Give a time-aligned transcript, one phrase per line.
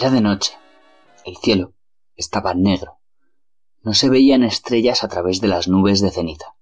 [0.00, 0.56] Era de noche.
[1.26, 1.74] El cielo
[2.16, 3.00] estaba negro.
[3.82, 6.56] No se veían estrellas a través de las nubes de ceniza.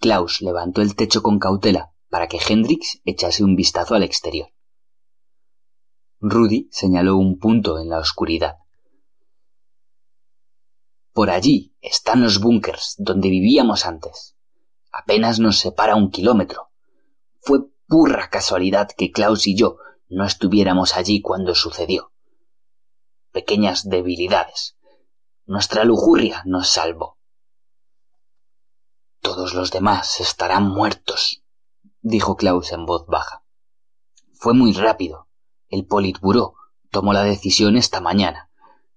[0.00, 4.48] Klaus levantó el techo con cautela para que Hendrix echase un vistazo al exterior.
[6.18, 8.56] Rudy señaló un punto en la oscuridad.
[11.12, 14.34] Por allí están los búnkers donde vivíamos antes.
[14.90, 16.70] Apenas nos separa un kilómetro.
[17.42, 19.76] Fue pura casualidad que Klaus y yo
[20.08, 22.13] no estuviéramos allí cuando sucedió
[23.34, 24.76] pequeñas debilidades.
[25.44, 27.18] Nuestra lujuria nos salvó.
[29.20, 31.42] Todos los demás estarán muertos,
[32.00, 33.44] dijo Klaus en voz baja.
[34.34, 35.28] Fue muy rápido.
[35.68, 36.54] El Politburó
[36.92, 38.50] tomó la decisión esta mañana.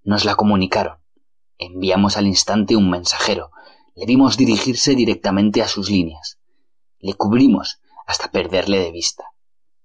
[0.04, 1.00] Nos la comunicaron.
[1.58, 3.50] Enviamos al instante un mensajero.
[3.96, 6.38] Le vimos dirigirse directamente a sus líneas.
[7.00, 9.32] Le cubrimos hasta perderle de vista.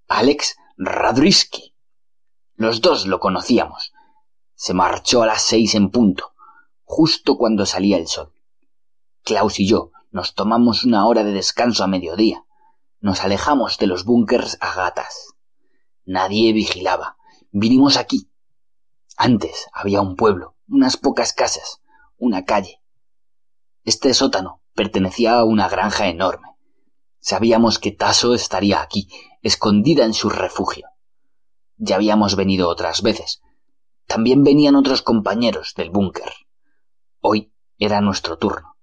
[0.09, 1.75] Alex Radrisky.
[2.55, 3.92] Los dos lo conocíamos
[4.63, 6.35] se marchó a las seis en punto,
[6.85, 8.33] justo cuando salía el sol.
[9.25, 12.45] Klaus y yo nos tomamos una hora de descanso a mediodía.
[13.01, 15.35] Nos alejamos de los búnkers a gatas.
[16.05, 17.17] Nadie vigilaba.
[17.51, 18.31] Vinimos aquí.
[19.17, 21.81] Antes había un pueblo, unas pocas casas,
[22.17, 22.81] una calle.
[23.83, 26.57] Este sótano pertenecía a una granja enorme.
[27.19, 29.09] Sabíamos que Taso estaría aquí,
[29.43, 30.87] escondida en su refugio.
[31.79, 33.43] Ya habíamos venido otras veces,
[34.07, 36.31] también venían otros compañeros del búnker.
[37.21, 38.77] Hoy era nuestro turno.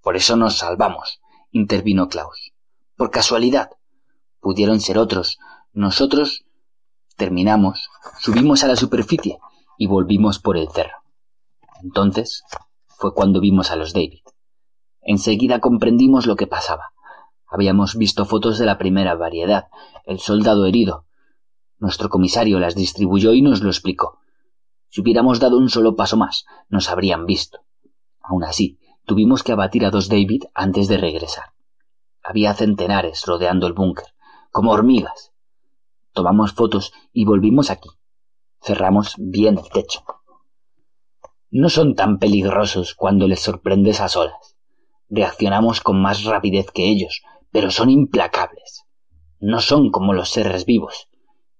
[0.00, 1.20] Por eso nos salvamos,
[1.50, 2.52] intervino Klaus.
[2.96, 3.70] Por casualidad.
[4.40, 5.38] Pudieron ser otros.
[5.72, 6.44] Nosotros
[7.16, 9.38] terminamos, subimos a la superficie
[9.76, 10.98] y volvimos por el cerro.
[11.82, 12.44] Entonces
[12.86, 14.22] fue cuando vimos a los David.
[15.02, 16.92] Enseguida comprendimos lo que pasaba.
[17.46, 19.68] Habíamos visto fotos de la primera variedad,
[20.04, 21.06] el soldado herido,
[21.78, 24.18] nuestro comisario las distribuyó y nos lo explicó.
[24.88, 27.60] Si hubiéramos dado un solo paso más, nos habrían visto.
[28.20, 31.52] Aun así, tuvimos que abatir a dos David antes de regresar.
[32.22, 34.06] Había centenares rodeando el búnker,
[34.50, 35.32] como hormigas.
[36.12, 37.90] Tomamos fotos y volvimos aquí.
[38.60, 40.02] Cerramos bien el techo.
[41.50, 44.56] No son tan peligrosos cuando les sorprendes a solas.
[45.08, 48.84] Reaccionamos con más rapidez que ellos, pero son implacables.
[49.40, 51.07] No son como los seres vivos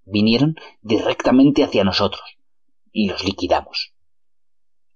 [0.09, 2.37] vinieron directamente hacia nosotros
[2.91, 3.93] y los liquidamos.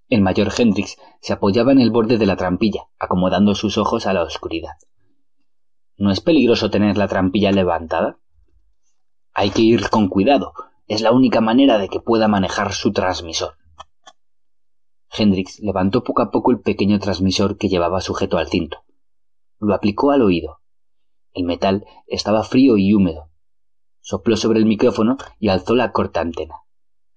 [0.10, 4.14] El mayor Hendrix se apoyaba en el borde de la trampilla, acomodando sus ojos a
[4.14, 4.74] la oscuridad.
[5.98, 8.20] ¿No es peligroso tener la trampilla levantada?
[9.34, 10.54] Hay que ir con cuidado.
[10.88, 13.56] Es la única manera de que pueda manejar su transmisor.
[15.12, 18.84] Hendrix levantó poco a poco el pequeño transmisor que llevaba sujeto al cinto.
[19.60, 20.60] Lo aplicó al oído.
[21.34, 23.30] El metal estaba frío y húmedo,
[24.04, 26.58] sopló sobre el micrófono y alzó la corta antena.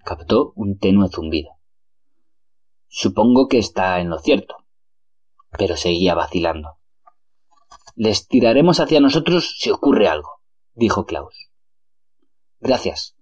[0.04, 1.50] Captó un tenue zumbido.
[2.86, 4.56] Supongo que está en lo cierto.
[5.58, 6.78] Pero seguía vacilando.
[7.97, 10.41] Les tiraremos hacia nosotros si ocurre algo,
[10.74, 11.50] dijo Klaus.
[12.60, 13.16] Gracias.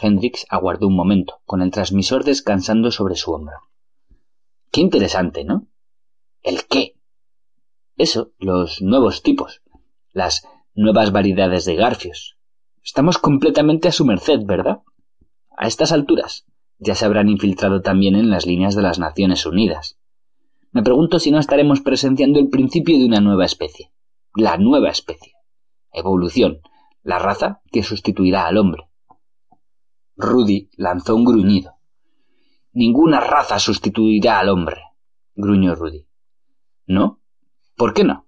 [0.00, 3.56] Hendrix aguardó un momento, con el transmisor descansando sobre su hombro.
[4.70, 5.66] Qué interesante, ¿no?
[6.42, 6.96] ¿El qué?
[7.96, 9.62] Eso, los nuevos tipos,
[10.12, 12.36] las nuevas variedades de garfios,
[12.84, 14.82] Estamos completamente a su merced, ¿verdad?
[15.56, 16.46] A estas alturas
[16.78, 20.00] ya se habrán infiltrado también en las líneas de las Naciones Unidas.
[20.72, 23.92] Me pregunto si no estaremos presenciando el principio de una nueva especie.
[24.34, 25.34] La nueva especie.
[25.92, 26.60] Evolución.
[27.02, 28.88] La raza que sustituirá al hombre.
[30.16, 31.74] Rudy lanzó un gruñido.
[32.72, 34.80] Ninguna raza sustituirá al hombre,
[35.34, 36.06] gruñó Rudy.
[36.86, 37.20] ¿No?
[37.76, 38.26] ¿Por qué no?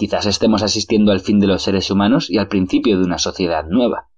[0.00, 3.66] Quizás estemos asistiendo al fin de los seres humanos y al principio de una sociedad
[3.66, 4.08] nueva.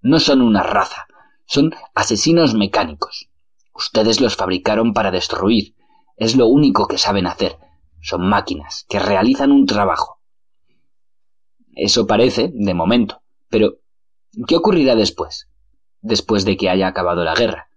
[0.00, 1.06] No son una raza,
[1.46, 3.30] son asesinos mecánicos.
[3.72, 5.76] Ustedes los fabricaron para destruir.
[6.16, 7.56] Es lo único que saben hacer.
[8.02, 10.18] Son máquinas que realizan un trabajo.
[11.76, 13.22] Eso parece, de momento.
[13.48, 13.76] Pero,
[14.48, 15.48] ¿qué ocurrirá después?
[16.00, 17.68] Después de que haya acabado la guerra.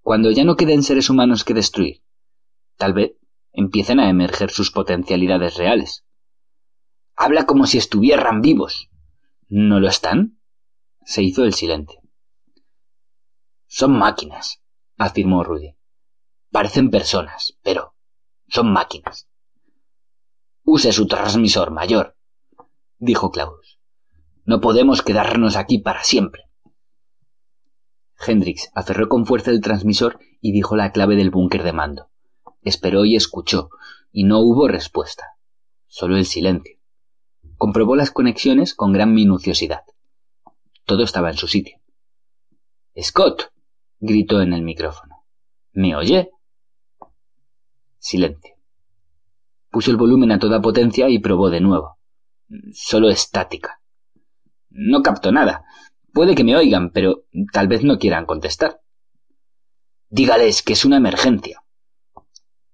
[0.00, 2.02] Cuando ya no queden seres humanos que destruir.
[2.76, 3.12] Tal vez
[3.52, 6.04] empiecen a emerger sus potencialidades reales.
[7.24, 8.90] Habla como si estuvieran vivos.
[9.48, 10.40] ¿No lo están?
[11.04, 12.00] Se hizo el silencio.
[13.68, 14.60] Son máquinas,
[14.98, 15.76] afirmó Rudy.
[16.50, 17.94] Parecen personas, pero
[18.48, 19.28] son máquinas.
[20.64, 22.16] Use su transmisor mayor,
[22.98, 23.78] dijo Klaus.
[24.44, 26.50] No podemos quedarnos aquí para siempre.
[28.18, 32.10] Hendrix aferró con fuerza el transmisor y dijo la clave del búnker de mando.
[32.62, 33.70] Esperó y escuchó,
[34.10, 35.36] y no hubo respuesta.
[35.86, 36.81] Solo el silencio.
[37.62, 39.84] Comprobó las conexiones con gran minuciosidad.
[40.84, 41.78] Todo estaba en su sitio.
[43.00, 43.52] Scott.
[44.00, 45.24] gritó en el micrófono.
[45.72, 46.30] ¿Me oye?
[47.98, 48.56] Silencio.
[49.70, 52.00] Puso el volumen a toda potencia y probó de nuevo.
[52.72, 53.80] Solo estática.
[54.68, 55.64] No capto nada.
[56.12, 58.80] Puede que me oigan, pero tal vez no quieran contestar.
[60.08, 61.62] Dígales que es una emergencia.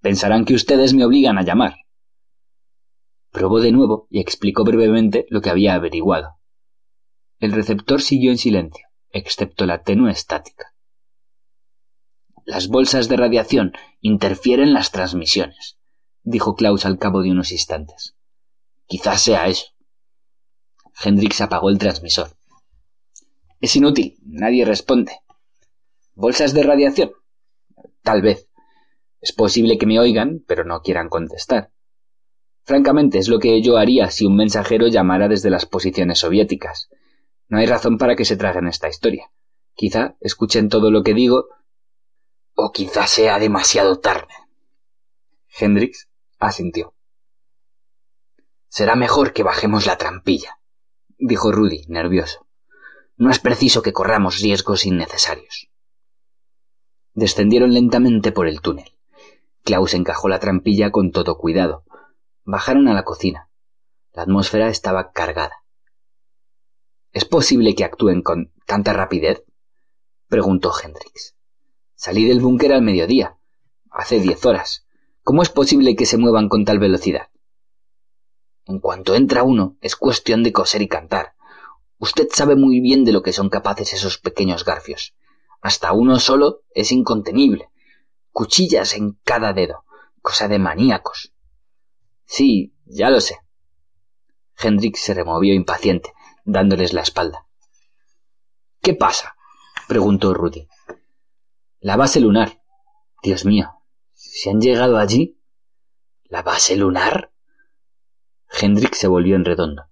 [0.01, 1.77] Pensarán que ustedes me obligan a llamar.
[3.39, 6.41] Probó de nuevo y explicó brevemente lo que había averiguado.
[7.39, 10.75] El receptor siguió en silencio, excepto la tenue estática.
[12.45, 15.79] Las bolsas de radiación interfieren las transmisiones,
[16.25, 18.17] dijo Klaus al cabo de unos instantes.
[18.87, 19.67] Quizás sea eso.
[21.01, 22.37] Hendrix apagó el transmisor.
[23.61, 25.13] Es inútil, nadie responde.
[26.17, 27.13] ¿Bolsas de radiación?
[28.03, 28.49] Tal vez.
[29.21, 31.71] Es posible que me oigan, pero no quieran contestar.
[32.69, 36.91] Francamente, es lo que yo haría si un mensajero llamara desde las posiciones soviéticas.
[37.49, 39.31] No hay razón para que se traguen esta historia.
[39.75, 41.47] Quizá escuchen todo lo que digo,
[42.55, 44.35] o quizá sea demasiado tarde.
[45.59, 46.93] Hendrix asintió.
[48.69, 50.59] Será mejor que bajemos la trampilla,
[51.17, 52.47] dijo Rudy, nervioso.
[53.17, 55.71] No es preciso que corramos riesgos innecesarios.
[57.15, 58.93] Descendieron lentamente por el túnel.
[59.65, 61.87] Klaus encajó la trampilla con todo cuidado.
[62.51, 63.51] Bajaron a la cocina.
[64.15, 65.67] La atmósfera estaba cargada.
[67.13, 69.45] ¿Es posible que actúen con tanta rapidez?
[70.29, 71.37] preguntó Hendrix.
[71.95, 73.37] Salí del búnker al mediodía,
[73.91, 74.87] hace diez horas.
[75.23, 77.29] ¿Cómo es posible que se muevan con tal velocidad?
[78.65, 81.35] En cuanto entra uno, es cuestión de coser y cantar.
[81.99, 85.15] Usted sabe muy bien de lo que son capaces esos pequeños garfios.
[85.61, 87.69] Hasta uno solo es incontenible
[88.33, 89.85] cuchillas en cada dedo,
[90.23, 91.35] cosa de maníacos.
[92.29, 93.39] Sí, ya lo sé.
[94.59, 96.13] Hendrix se removió impaciente,
[96.45, 97.47] dándoles la espalda.
[98.83, 99.35] ¿Qué pasa?
[99.89, 100.69] preguntó Rudy.
[101.81, 102.61] La base lunar.
[103.23, 103.83] Dios mío,
[104.13, 105.41] ¿se han llegado allí?
[106.25, 107.33] ¿La base lunar?
[108.61, 109.87] Hendrix se volvió en redondo.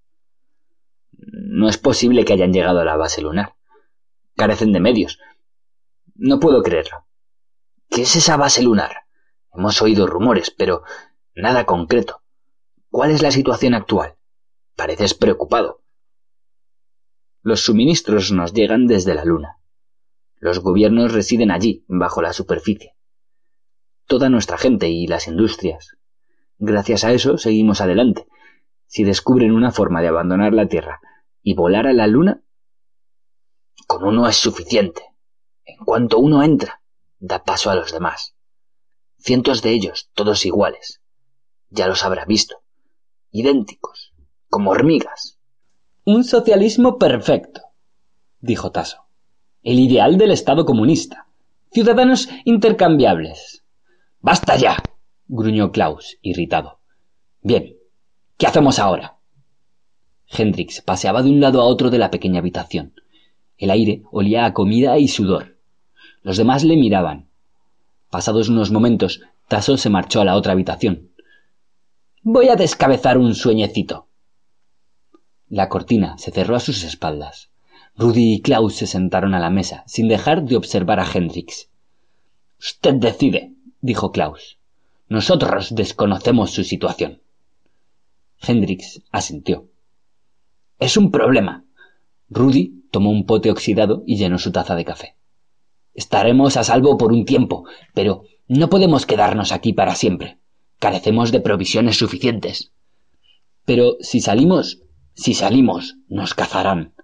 [1.12, 3.56] No es posible que hayan llegado a la base lunar.
[4.36, 5.18] Carecen de medios.
[6.14, 7.06] No puedo creerlo.
[7.88, 9.06] ¿Qué es esa base lunar?
[9.54, 10.82] Hemos oído rumores, pero
[11.34, 12.25] nada concreto.
[12.96, 14.16] ¿Cuál es la situación actual?
[14.74, 15.82] Pareces preocupado.
[17.42, 19.58] Los suministros nos llegan desde la Luna.
[20.36, 22.96] Los gobiernos residen allí, bajo la superficie.
[24.06, 25.98] Toda nuestra gente y las industrias.
[26.56, 28.28] Gracias a eso seguimos adelante.
[28.86, 31.02] Si descubren una forma de abandonar la Tierra
[31.42, 32.44] y volar a la Luna,
[33.86, 35.02] con uno es suficiente.
[35.66, 36.80] En cuanto uno entra,
[37.18, 38.36] da paso a los demás.
[39.18, 41.02] Cientos de ellos, todos iguales.
[41.68, 42.62] Ya los habrá visto.
[43.38, 44.14] Idénticos,
[44.48, 45.38] como hormigas.
[46.06, 47.60] Un socialismo perfecto,
[48.40, 49.08] dijo Tasso.
[49.62, 51.26] El ideal del Estado comunista.
[51.70, 53.62] Ciudadanos intercambiables.
[54.20, 54.78] Basta ya,
[55.28, 56.80] gruñó Klaus, irritado.
[57.42, 57.76] Bien,
[58.38, 59.18] ¿qué hacemos ahora?
[60.28, 62.94] Hendrix paseaba de un lado a otro de la pequeña habitación.
[63.58, 65.58] El aire olía a comida y sudor.
[66.22, 67.28] Los demás le miraban.
[68.08, 71.10] Pasados unos momentos, Tasso se marchó a la otra habitación.
[72.28, 74.08] Voy a descabezar un sueñecito.
[75.48, 77.50] La cortina se cerró a sus espaldas.
[77.94, 81.70] Rudy y Klaus se sentaron a la mesa, sin dejar de observar a Hendrix.
[82.58, 84.58] Usted decide, dijo Klaus.
[85.08, 87.22] Nosotros desconocemos su situación.
[88.42, 89.68] Hendrix asintió.
[90.80, 91.64] Es un problema.
[92.28, 95.14] Rudy tomó un pote oxidado y llenó su taza de café.
[95.94, 100.40] Estaremos a salvo por un tiempo, pero no podemos quedarnos aquí para siempre.
[100.86, 102.70] Carecemos de provisiones suficientes.
[103.64, 104.82] Pero si salimos,
[105.14, 106.94] si salimos, nos cazarán.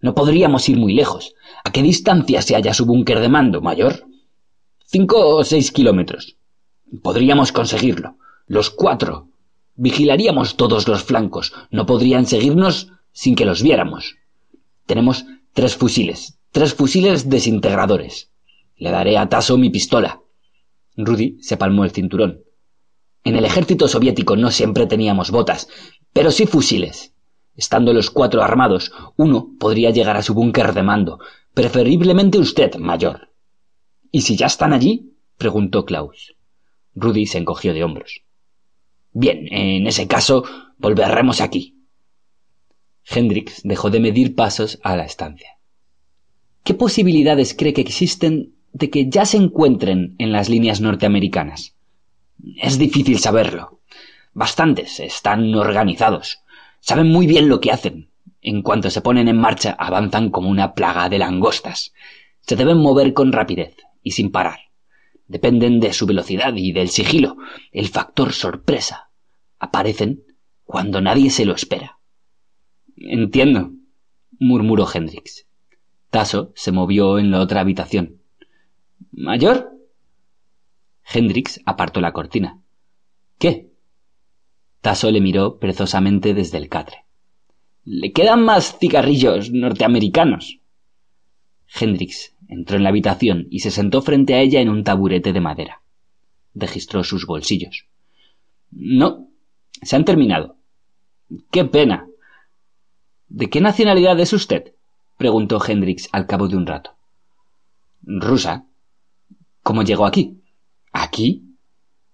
[0.00, 1.36] No podríamos ir muy lejos.
[1.62, 4.08] ¿A qué distancia se halla su búnker de mando, mayor?
[4.86, 6.36] Cinco o seis kilómetros.
[7.00, 8.16] Podríamos conseguirlo.
[8.48, 9.28] Los cuatro.
[9.76, 11.52] Vigilaríamos todos los flancos.
[11.70, 14.16] No podrían seguirnos sin que los viéramos.
[14.84, 18.32] Tenemos tres fusiles, tres fusiles desintegradores.
[18.74, 20.22] Le daré a Tasso mi pistola.
[20.96, 22.47] Rudy se palmó el cinturón.
[23.24, 25.68] En el ejército soviético no siempre teníamos botas,
[26.12, 27.14] pero sí fusiles.
[27.54, 31.18] Estando los cuatro armados, uno podría llegar a su búnker de mando,
[31.54, 33.30] preferiblemente usted, mayor.
[34.12, 35.16] ¿Y si ya están allí?
[35.36, 36.36] preguntó Klaus.
[36.94, 38.22] Rudy se encogió de hombros.
[39.12, 40.44] Bien, en ese caso,
[40.78, 41.78] volveremos aquí.
[43.04, 45.58] Hendrix dejó de medir pasos a la estancia.
[46.62, 51.77] ¿Qué posibilidades cree que existen de que ya se encuentren en las líneas norteamericanas?
[52.56, 53.80] Es difícil saberlo.
[54.32, 56.40] Bastantes están organizados.
[56.80, 58.10] Saben muy bien lo que hacen.
[58.40, 61.92] En cuanto se ponen en marcha, avanzan como una plaga de langostas.
[62.40, 64.60] Se deben mover con rapidez y sin parar.
[65.26, 67.36] Dependen de su velocidad y del sigilo,
[67.72, 69.10] el factor sorpresa.
[69.58, 70.22] Aparecen
[70.64, 71.98] cuando nadie se lo espera.
[72.96, 73.72] Entiendo,
[74.38, 75.46] murmuró Hendrix.
[76.10, 78.22] Tasso se movió en la otra habitación.
[79.12, 79.77] ¿Mayor?
[81.12, 82.60] Hendrix apartó la cortina.
[83.38, 83.72] ¿Qué?
[84.80, 87.04] Tasso le miró perezosamente desde el catre.
[87.84, 90.60] ¿Le quedan más cigarrillos norteamericanos?
[91.80, 95.40] Hendrix entró en la habitación y se sentó frente a ella en un taburete de
[95.40, 95.82] madera.
[96.54, 97.86] Registró sus bolsillos.
[98.70, 99.28] No,
[99.82, 100.56] se han terminado.
[101.50, 102.06] Qué pena.
[103.28, 104.74] ¿De qué nacionalidad es usted?
[105.16, 106.96] preguntó Hendrix al cabo de un rato.
[108.02, 108.66] Rusa.
[109.62, 110.37] ¿Cómo llegó aquí?
[111.00, 111.44] ¿Aquí?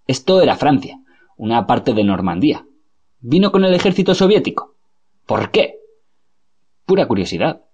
[0.07, 1.01] Esto era Francia,
[1.39, 2.67] una parte de Normandía.
[3.21, 4.77] ¿Vino con el ejército soviético?
[5.25, 5.79] ¿Por qué?
[6.85, 7.65] Pura curiosidad.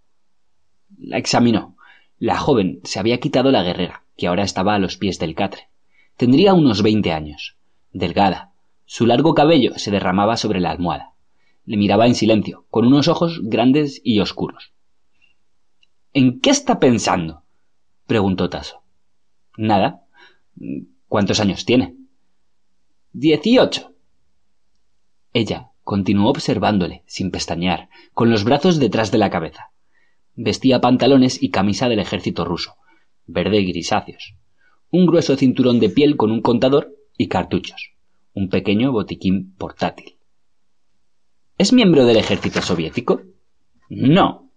[0.97, 1.77] La examinó.
[2.19, 5.69] La joven se había quitado la guerrera, que ahora estaba a los pies del catre.
[6.17, 7.57] Tendría unos veinte años.
[7.93, 8.53] Delgada.
[8.85, 11.15] Su largo cabello se derramaba sobre la almohada.
[11.65, 14.73] Le miraba en silencio, con unos ojos grandes y oscuros.
[16.13, 17.43] ¿En qué está pensando?
[18.07, 18.85] preguntó Tasso.
[19.57, 20.05] Nada.
[21.11, 21.97] ¿Cuántos años tiene?
[23.13, 23.97] Dieciocho.
[25.33, 29.73] Ella continuó observándole, sin pestañear, con los brazos detrás de la cabeza.
[30.37, 32.77] Vestía pantalones y camisa del ejército ruso,
[33.27, 34.37] verde y grisáceos.
[34.93, 37.91] Un grueso cinturón de piel con un contador y cartuchos.
[38.33, 40.15] Un pequeño botiquín portátil.
[41.59, 43.23] ¿Es miembro del ejército soviético?
[43.89, 44.49] No.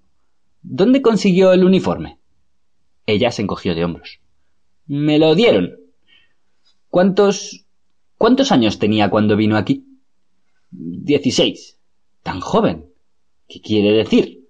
[0.61, 2.19] ¿Dónde consiguió el uniforme?
[3.07, 4.19] Ella se encogió de hombros.
[4.85, 5.82] Me lo dieron.
[6.93, 7.65] ¿Cuántos...
[8.19, 9.83] cuántos años tenía cuando vino aquí?
[10.69, 11.79] Dieciséis.
[12.21, 12.85] ¿Tan joven?
[13.47, 14.47] ¿Qué quiere decir?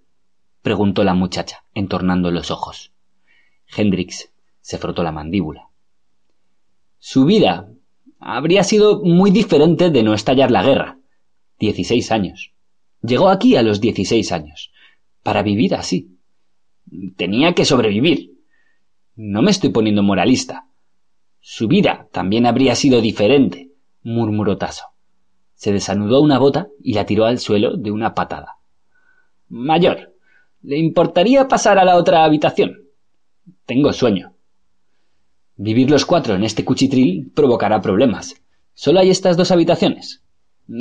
[0.62, 2.91] preguntó la muchacha, entornando los ojos.
[3.73, 5.69] Hendrix se frotó la mandíbula.
[7.00, 7.71] Su vida
[8.19, 11.00] habría sido muy diferente de no estallar la guerra.
[11.59, 12.51] Dieciséis años.
[13.01, 14.73] Llegó aquí a los dieciséis años,
[15.23, 16.19] para vivir así.
[17.15, 18.33] Tenía que sobrevivir.
[19.15, 20.67] No me estoy poniendo moralista,
[21.45, 23.69] su vida también habría sido diferente,
[24.01, 24.85] murmuró Tasso.
[25.55, 28.59] Se desanudó una bota y la tiró al suelo de una patada.
[29.50, 30.13] Mayor,
[30.62, 32.83] ¿le importaría pasar a la otra habitación?
[33.65, 34.35] Tengo sueño.
[35.57, 38.41] Vivir los cuatro en este cuchitril provocará problemas.
[38.73, 40.23] ¿Solo hay estas dos habitaciones?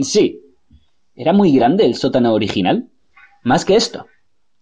[0.02, 0.42] Sí.
[1.16, 2.88] ¿Era muy grande el sótano original?
[3.42, 4.06] Más que esto.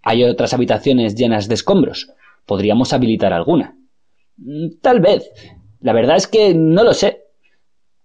[0.01, 2.11] Hay otras habitaciones llenas de escombros.
[2.47, 3.77] Podríamos habilitar alguna.
[4.81, 5.31] Tal vez,
[5.81, 7.25] la verdad es que no lo sé.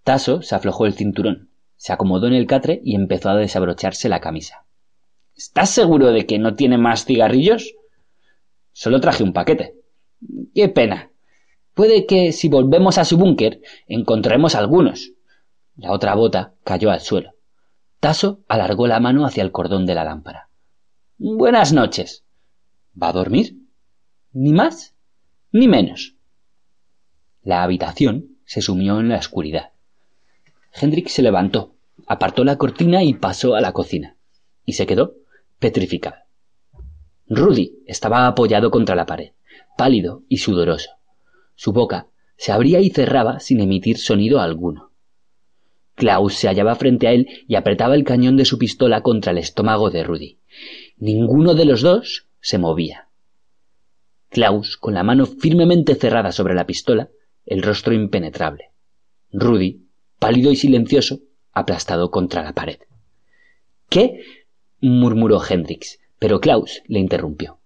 [0.02, 4.20] Tasso se aflojó el cinturón, se acomodó en el catre y empezó a desabrocharse la
[4.20, 4.66] camisa.
[5.34, 7.74] ¿Estás seguro de que no tiene más cigarrillos?
[8.72, 9.74] Solo traje un paquete.
[10.54, 11.10] Qué pena.
[11.74, 15.12] Puede que si volvemos a su búnker encontremos algunos.
[15.76, 17.34] La otra bota cayó al suelo.
[18.00, 20.48] Tasso alargó la mano hacia el cordón de la lámpara.
[21.18, 22.24] Buenas noches.
[23.00, 23.58] ¿Va a dormir?
[24.32, 24.94] Ni más,
[25.52, 26.15] ni menos.
[27.46, 29.70] La habitación se sumió en la oscuridad.
[30.74, 31.76] Hendrik se levantó,
[32.08, 34.16] apartó la cortina y pasó a la cocina,
[34.64, 35.14] y se quedó
[35.60, 36.16] petrificado.
[37.28, 39.30] Rudy estaba apoyado contra la pared,
[39.78, 40.90] pálido y sudoroso.
[41.54, 44.90] Su boca se abría y cerraba sin emitir sonido alguno.
[45.94, 49.38] Klaus se hallaba frente a él y apretaba el cañón de su pistola contra el
[49.38, 50.40] estómago de Rudy.
[50.96, 53.06] Ninguno de los dos se movía.
[54.30, 57.08] Klaus, con la mano firmemente cerrada sobre la pistola,
[57.46, 58.72] el rostro impenetrable.
[59.32, 59.86] Rudy,
[60.18, 61.20] pálido y silencioso,
[61.52, 62.78] aplastado contra la pared.
[63.88, 64.20] ¿Qué?
[64.80, 67.60] murmuró Hendrix, pero Klaus le interrumpió.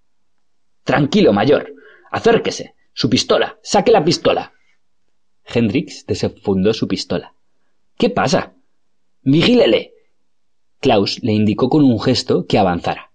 [0.84, 1.74] Tranquilo, mayor.
[2.10, 2.74] Acérquese.
[2.92, 3.58] Su pistola.
[3.62, 4.52] Saque la pistola.
[5.44, 7.34] Hendrix desenfundó su pistola.
[7.96, 8.54] ¿Qué pasa?
[9.22, 9.94] Vigílele.
[10.80, 13.12] Klaus le indicó con un gesto que avanzara.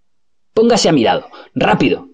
[0.53, 1.27] Póngase a mi lado.
[1.53, 2.10] Rápido.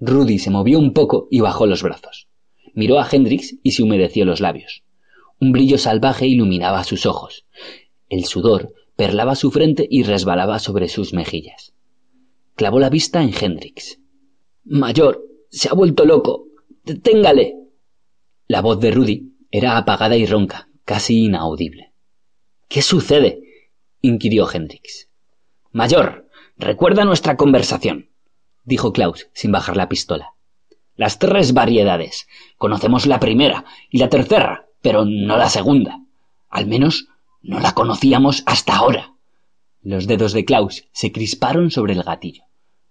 [0.00, 2.28] Rudy se movió un poco y bajó los brazos.
[2.74, 4.82] Miró a Hendrix y se humedeció los labios.
[5.40, 7.46] Un brillo salvaje iluminaba sus ojos.
[8.08, 11.74] El sudor perlaba su frente y resbalaba sobre sus mejillas.
[12.54, 14.00] Clavó la vista en Hendrix.
[14.64, 16.46] Mayor, se ha vuelto loco.
[16.84, 17.54] Deténgale.
[18.46, 21.92] La voz de Rudy era apagada y ronca, casi inaudible.
[22.68, 23.40] ¿Qué sucede?
[24.00, 25.08] inquirió Hendrix.
[25.72, 28.10] Mayor, recuerda nuestra conversación,
[28.64, 30.33] dijo Klaus sin bajar la pistola.
[30.96, 32.28] Las tres variedades.
[32.56, 36.00] Conocemos la primera y la tercera, pero no la segunda.
[36.48, 37.08] Al menos
[37.42, 39.14] no la conocíamos hasta ahora.
[39.82, 42.44] Los dedos de Klaus se crisparon sobre el gatillo.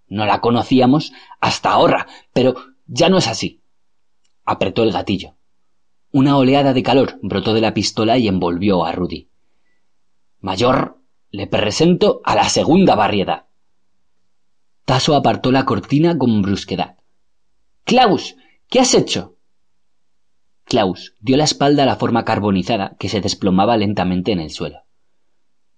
[0.08, 2.56] No la conocíamos hasta ahora, pero
[2.86, 3.62] ya no es así.
[4.46, 5.36] Apretó el gatillo.
[6.12, 9.30] Una oleada de calor brotó de la pistola y envolvió a Rudy.
[10.40, 11.00] Mayor,
[11.32, 13.46] le presento a la segunda variedad.
[14.86, 16.98] Taso apartó la cortina con brusquedad.
[17.84, 18.36] Klaus,
[18.70, 19.38] ¿qué has hecho?
[20.64, 24.84] Klaus dio la espalda a la forma carbonizada que se desplomaba lentamente en el suelo.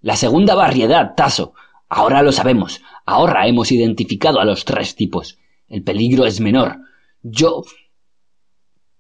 [0.02, 1.54] La segunda variedad, Taso.
[1.90, 2.82] Ahora lo sabemos.
[3.06, 5.40] Ahora hemos identificado a los tres tipos.
[5.68, 6.78] El peligro es menor.
[7.24, 7.64] Yo.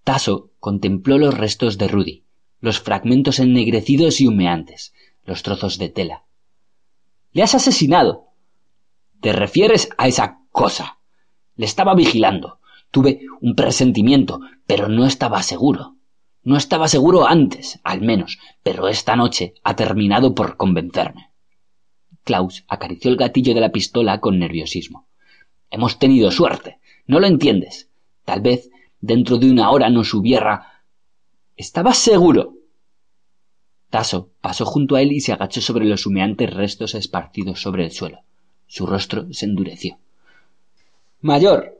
[0.03, 2.25] Taso contempló los restos de Rudy,
[2.59, 4.93] los fragmentos ennegrecidos y humeantes,
[5.23, 6.23] los trozos de tela.
[7.33, 8.29] Le has asesinado.
[9.21, 10.97] Te refieres a esa cosa.
[11.55, 12.59] Le estaba vigilando.
[12.95, 15.97] Tuve un presentimiento, pero no estaba seguro.
[16.43, 21.29] No estaba seguro antes, al menos, pero esta noche ha terminado por convencerme.
[22.23, 25.09] Klaus acarició el gatillo de la pistola con nerviosismo.
[25.69, 26.79] Hemos tenido suerte.
[27.05, 27.89] No lo entiendes.
[28.23, 28.69] Tal vez
[29.01, 30.85] dentro de una hora nos hubiera.
[31.57, 32.53] ¿Estabas seguro?
[33.89, 37.91] Taso pasó junto a él y se agachó sobre los humeantes restos esparcidos sobre el
[37.91, 38.21] suelo.
[38.67, 39.99] Su rostro se endureció.
[41.19, 41.75] Mayor.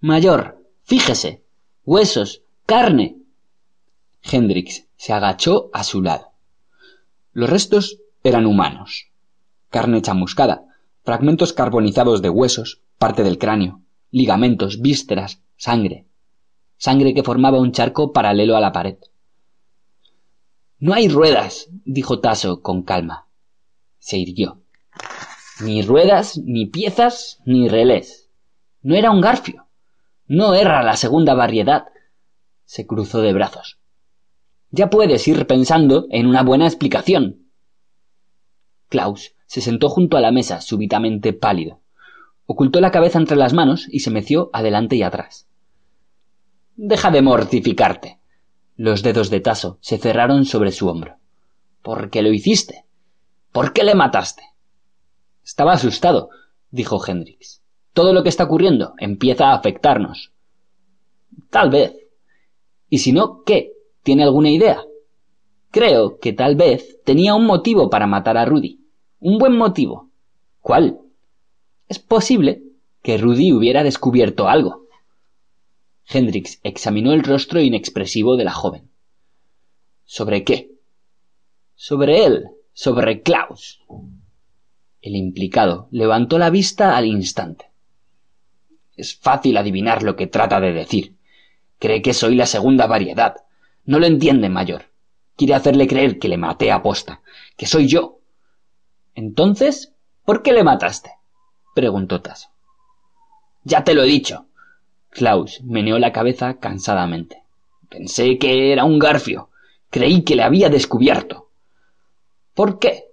[0.00, 0.62] Mayor.
[0.84, 1.42] Fíjese.
[1.84, 2.42] Huesos.
[2.66, 3.16] Carne.
[4.22, 6.32] Hendrix se agachó a su lado.
[7.32, 9.06] Los restos eran humanos.
[9.70, 10.66] Carne chamuscada,
[11.04, 16.06] fragmentos carbonizados de huesos, parte del cráneo, ligamentos, vísceras, sangre.
[16.76, 18.98] Sangre que formaba un charco paralelo a la pared.
[20.78, 23.28] No hay ruedas, dijo Taso con calma.
[23.98, 24.60] Se irguió.
[25.60, 28.28] Ni ruedas, ni piezas, ni relés.
[28.82, 29.65] No era un garfio.
[30.28, 31.86] No era la segunda variedad.
[32.64, 33.78] Se cruzó de brazos.
[34.70, 37.46] Ya puedes ir pensando en una buena explicación.
[38.88, 41.80] Klaus se sentó junto a la mesa, súbitamente pálido.
[42.46, 45.48] Ocultó la cabeza entre las manos y se meció adelante y atrás.
[46.74, 48.20] Deja de mortificarte,
[48.76, 51.18] los dedos de Taso se cerraron sobre su hombro.
[51.82, 52.84] ¿Por qué lo hiciste?
[53.52, 54.42] ¿Por qué le mataste?
[55.44, 56.30] Estaba asustado,
[56.70, 57.62] dijo Hendrix.
[57.96, 60.30] Todo lo que está ocurriendo empieza a afectarnos.
[61.48, 61.96] Tal vez.
[62.90, 63.72] ¿Y si no, qué?
[64.02, 64.84] ¿Tiene alguna idea?
[65.70, 68.84] Creo que tal vez tenía un motivo para matar a Rudy.
[69.18, 70.10] Un buen motivo.
[70.60, 71.00] ¿Cuál?
[71.88, 72.64] Es posible
[73.00, 74.88] que Rudy hubiera descubierto algo.
[76.06, 78.90] Hendrix examinó el rostro inexpresivo de la joven.
[80.04, 80.70] ¿Sobre qué?
[81.74, 83.80] Sobre él, sobre Klaus.
[85.00, 87.70] El implicado levantó la vista al instante.
[88.96, 91.16] Es fácil adivinar lo que trata de decir.
[91.78, 93.36] Cree que soy la segunda variedad.
[93.84, 94.86] No lo entiende, mayor.
[95.36, 97.20] Quiere hacerle creer que le maté a posta,
[97.56, 98.20] que soy yo.
[99.14, 99.92] Entonces,
[100.24, 101.10] ¿por qué le mataste?
[101.74, 102.48] preguntó Tasso.
[103.64, 104.46] Ya te lo he dicho.
[105.10, 107.42] Klaus meneó la cabeza cansadamente.
[107.88, 109.50] Pensé que era un garfio.
[109.90, 111.50] Creí que le había descubierto.
[112.54, 113.04] ¿Por qué?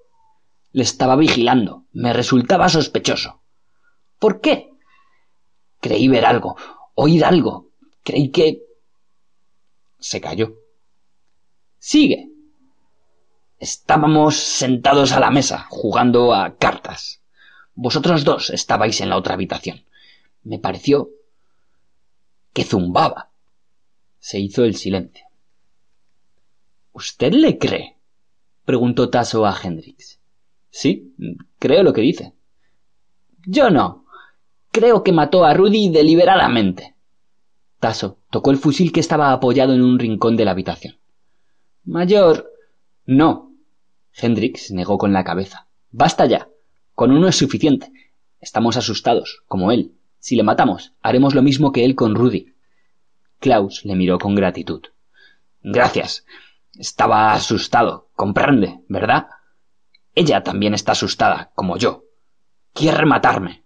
[0.71, 1.83] Le estaba vigilando.
[1.91, 3.41] Me resultaba sospechoso.
[4.19, 4.72] ¿Por qué?
[5.83, 6.55] Creí ver algo,
[6.95, 7.67] oír algo.
[8.05, 8.63] Creí que...
[9.99, 10.55] Se calló.
[11.77, 12.29] Sigue.
[13.59, 17.21] Estábamos sentados a la mesa, jugando a cartas.
[17.75, 19.83] Vosotros dos estabais en la otra habitación.
[20.43, 21.09] Me pareció
[22.53, 23.31] que zumbaba.
[24.19, 25.25] Se hizo el silencio.
[26.93, 27.97] ¿Usted le cree?
[28.63, 30.21] preguntó Tasso a Hendrix.
[30.69, 31.13] Sí,
[31.59, 32.31] creo lo que dice.
[33.45, 34.02] Yo no.
[34.73, 36.95] Creo que mató a Rudy deliberadamente.
[37.79, 40.97] Tasso tocó el fusil que estaba apoyado en un rincón de la habitación.
[41.83, 42.51] Mayor.
[43.05, 43.51] No.
[44.15, 45.67] Hendrix negó con la cabeza.
[45.91, 46.49] Basta ya.
[46.95, 47.91] Con uno es suficiente.
[48.41, 49.91] Estamos asustados, como él.
[50.17, 52.55] Si le matamos, haremos lo mismo que él con Rudy.
[53.39, 54.81] Klaus le miró con gratitud.
[55.62, 56.25] Gracias.
[56.73, 58.09] Estaba asustado.
[58.15, 59.27] Comprende, ¿verdad?
[60.15, 62.05] Ella también está asustada, como yo.
[62.73, 63.62] Quiere matarme.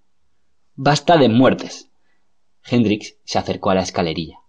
[0.80, 1.90] Basta de muertes.
[2.64, 4.42] Hendrix se acercó a la escalerilla.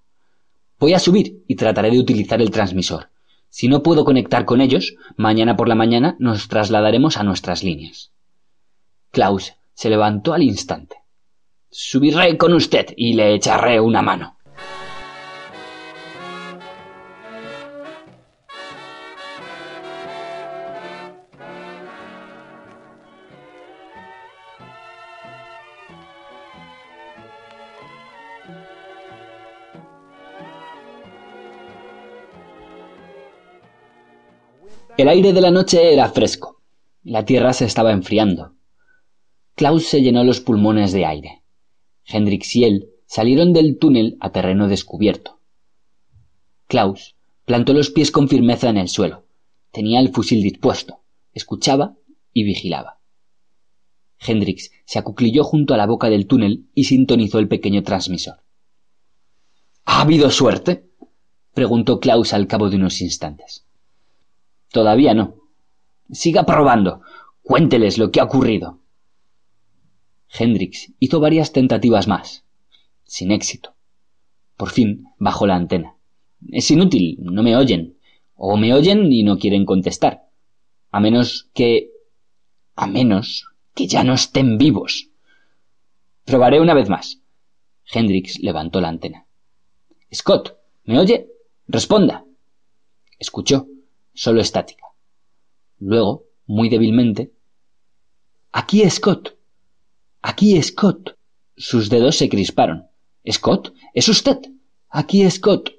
[0.79, 3.09] Voy a subir y trataré de utilizar el transmisor.
[3.49, 8.13] Si no puedo conectar con ellos, mañana por la mañana nos trasladaremos a nuestras líneas.
[9.11, 10.97] Klaus se levantó al instante.
[11.71, 14.38] Subiré con usted y le echaré una mano.
[34.99, 36.61] El aire de la noche era fresco.
[37.05, 38.57] La tierra se estaba enfriando.
[39.55, 41.45] Klaus se llenó los pulmones de aire.
[42.05, 45.39] Hendrix y él salieron del túnel a terreno descubierto.
[46.67, 49.25] Klaus plantó los pies con firmeza en el suelo.
[49.71, 51.95] Tenía el fusil dispuesto, escuchaba
[52.33, 52.99] y vigilaba.
[54.19, 58.43] Hendrix se acuclilló junto a la boca del túnel y sintonizó el pequeño transmisor.
[59.85, 60.91] ¿Ha habido suerte?
[61.55, 63.68] preguntó Klaus al cabo de unos instantes.
[64.71, 65.37] Todavía no.
[66.11, 67.03] Siga probando.
[67.43, 68.81] Cuénteles lo que ha ocurrido.
[70.31, 72.45] Hendrix hizo varias tentativas más,
[73.05, 73.75] sin éxito.
[74.57, 75.97] Por fin bajó la antena.
[76.49, 77.97] Es inútil, no me oyen.
[78.35, 80.29] O me oyen y no quieren contestar.
[80.91, 81.91] A menos que...
[82.77, 85.09] a menos que ya no estén vivos.
[86.25, 87.21] Probaré una vez más.
[87.91, 89.27] Hendrix levantó la antena.
[90.13, 91.29] Scott, ¿me oye?
[91.67, 92.25] Responda.
[93.19, 93.67] Escuchó
[94.19, 94.85] solo estática.
[95.79, 97.33] Luego, muy débilmente,
[98.53, 99.37] Aquí, Scott.
[100.23, 101.17] Aquí, Scott.
[101.57, 102.89] Sus dedos se crisparon.
[103.31, 104.39] Scott, ¿es usted?
[104.89, 105.71] Aquí, Scott.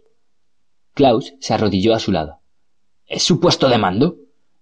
[0.94, 2.40] Klaus se arrodilló a su lado.
[3.06, 4.18] ¿Es su puesto de mando?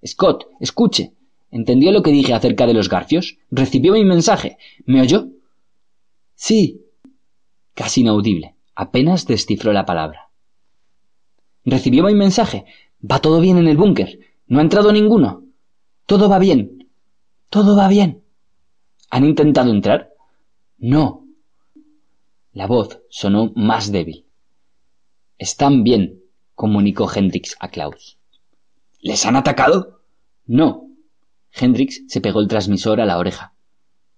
[0.06, 1.14] Scott, escuche.
[1.52, 3.38] ¿Entendió lo que dije acerca de los garfios?
[3.52, 4.58] ¿Recibió mi mensaje?
[4.86, 5.28] ¿Me oyó?
[6.36, 6.86] Sí.
[7.74, 8.56] Casi inaudible.
[8.74, 10.30] Apenas descifró la palabra.
[11.66, 12.66] ¿Recibió mi mensaje?
[13.10, 14.20] Va todo bien en el búnker.
[14.48, 15.44] No ha entrado ninguno.
[16.06, 16.90] Todo va bien.
[17.50, 18.24] Todo va bien.
[19.10, 20.14] ¿Han intentado entrar?
[20.78, 21.26] No.
[22.52, 24.26] La voz sonó más débil.
[25.38, 26.24] Están bien,
[26.56, 28.18] comunicó Hendrix a Klaus.
[29.00, 30.02] ¿Les han atacado?
[30.46, 30.90] No.
[31.54, 33.54] Hendrix se pegó el transmisor a la oreja.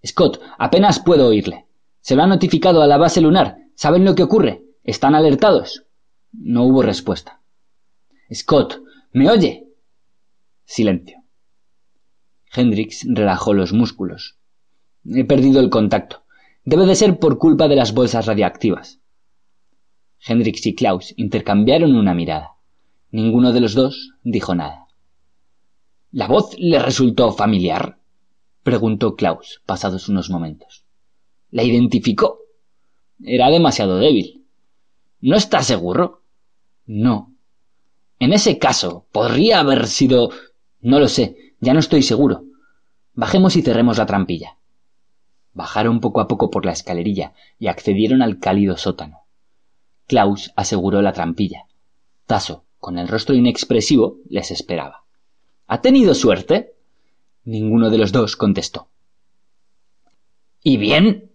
[0.06, 1.68] Scott, apenas puedo oírle.
[2.02, 3.58] Se lo ha notificado a la base lunar.
[3.76, 4.64] ¿Saben lo que ocurre?
[4.84, 5.86] ¿Están alertados?
[6.32, 7.42] No hubo respuesta.
[8.34, 9.68] Scott, ¿me oye?
[10.66, 11.24] Silencio.
[12.54, 14.38] Hendrix relajó los músculos.
[15.06, 16.24] He perdido el contacto.
[16.64, 19.00] Debe de ser por culpa de las bolsas radiactivas.
[20.20, 22.56] Hendrix y Klaus intercambiaron una mirada.
[23.12, 24.88] Ninguno de los dos dijo nada.
[26.12, 28.00] ¿La voz le resultó familiar?
[28.62, 30.86] preguntó Klaus, pasados unos momentos.
[31.50, 32.40] ¿La identificó?
[33.24, 34.46] Era demasiado débil.
[35.22, 36.24] ¿No está seguro?
[36.86, 37.29] No,
[38.20, 40.30] en ese caso, podría haber sido...
[40.82, 42.44] No lo sé, ya no estoy seguro.
[43.14, 44.58] Bajemos y cerremos la trampilla.
[45.54, 49.24] Bajaron poco a poco por la escalerilla y accedieron al cálido sótano.
[50.08, 51.66] Klaus aseguró la trampilla.
[52.26, 55.04] Taso, con el rostro inexpresivo, les esperaba.
[55.68, 56.74] ¿Ha tenido suerte?
[57.44, 58.90] Ninguno de los dos contestó.
[60.62, 61.32] ¿Y bien?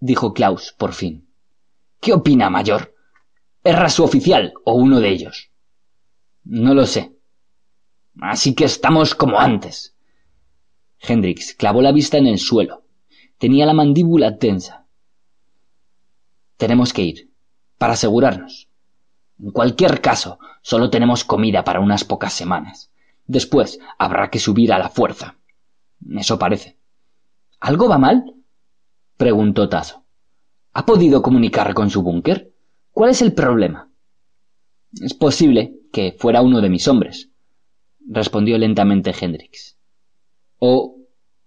[0.00, 1.28] dijo Klaus por fin.
[2.00, 2.94] ¿Qué opina, mayor?
[3.64, 5.47] ¿Erra su oficial o uno de ellos?
[6.48, 7.14] No lo sé.
[8.22, 9.94] Así que estamos como antes.
[10.98, 12.84] Hendrix clavó la vista en el suelo.
[13.36, 14.86] Tenía la mandíbula tensa.
[16.56, 17.30] Tenemos que ir,
[17.76, 18.70] para asegurarnos.
[19.38, 22.90] En cualquier caso, solo tenemos comida para unas pocas semanas.
[23.26, 25.36] Después habrá que subir a la fuerza.
[26.16, 26.78] Eso parece.
[27.60, 28.24] ¿Algo va mal?
[29.18, 30.02] preguntó Tazo.
[30.72, 32.54] ¿Ha podido comunicar con su búnker?
[32.90, 33.90] ¿Cuál es el problema?
[34.98, 37.30] Es posible que fuera uno de mis hombres,
[38.06, 39.78] respondió lentamente Hendrix.
[40.58, 40.96] O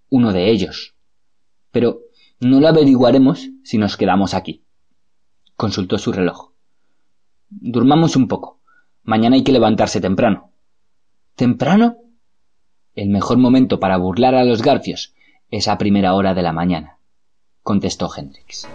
[0.10, 0.96] uno de ellos.
[1.72, 2.02] Pero
[2.40, 4.64] no lo averiguaremos si nos quedamos aquí.
[5.56, 6.52] Consultó su reloj.
[7.50, 8.60] Durmamos un poco.
[9.04, 10.52] Mañana hay que levantarse temprano.
[11.36, 11.98] ¿Temprano?
[12.94, 15.14] El mejor momento para burlar a los garfios
[15.50, 16.98] es a primera hora de la mañana,
[17.64, 18.68] contestó Hendrix.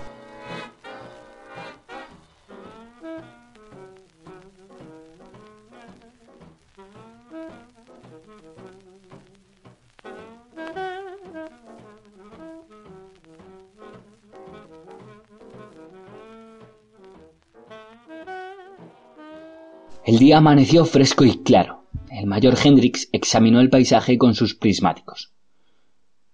[20.16, 21.90] El día amaneció fresco y claro.
[22.10, 25.34] El mayor Hendrix examinó el paisaje con sus prismáticos.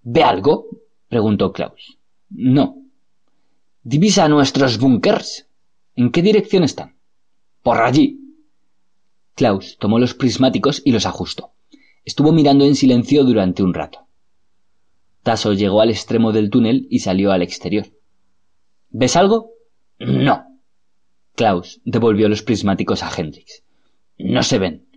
[0.02, 0.68] ¿Ve algo?
[1.08, 1.98] preguntó Klaus.
[2.30, 2.76] No.
[3.82, 5.48] ¿Divisa nuestros bunkers?
[5.96, 6.94] ¿En qué dirección están?
[7.64, 8.20] Por allí.
[9.34, 11.50] Klaus tomó los prismáticos y los ajustó.
[12.04, 14.06] Estuvo mirando en silencio durante un rato.
[15.24, 17.86] Tasso llegó al extremo del túnel y salió al exterior.
[18.90, 19.50] ¿Ves algo?
[19.98, 20.44] No.
[21.34, 23.64] Klaus devolvió los prismáticos a Hendrix.
[24.18, 24.88] No se ven.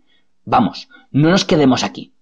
[0.43, 2.13] Vamos, no nos quedemos aquí.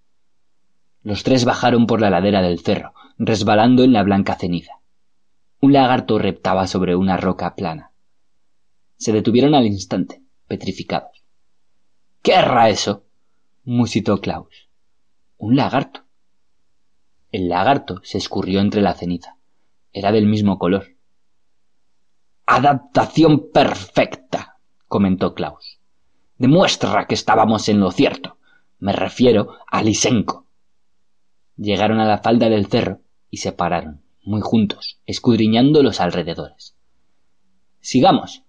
[1.02, 4.80] Los tres bajaron por la ladera del cerro, resbalando en la blanca ceniza.
[5.60, 7.92] Un lagarto reptaba sobre una roca plana.
[8.98, 11.24] Se detuvieron al instante, petrificados.
[12.22, 13.06] ¿Qué erra eso?
[13.66, 14.70] musitó Klaus.
[15.38, 16.06] Un lagarto.
[17.32, 19.38] El lagarto se escurrió entre la ceniza.
[19.92, 20.96] Era del mismo color.
[22.46, 25.73] Adaptación perfecta, comentó Klaus.
[26.44, 28.38] Demuestra que estábamos en lo cierto.
[28.78, 30.46] Me refiero a Lisenko.
[31.56, 36.76] Llegaron a la falda del cerro y se pararon, muy juntos, escudriñando los alrededores.
[37.80, 38.44] Sigamos.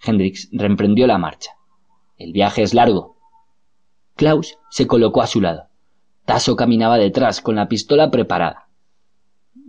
[0.00, 1.50] Hendrix reemprendió la marcha.
[2.18, 3.16] El viaje es largo.
[4.14, 5.70] Klaus se colocó a su lado.
[6.24, 8.68] Tasso caminaba detrás con la pistola preparada.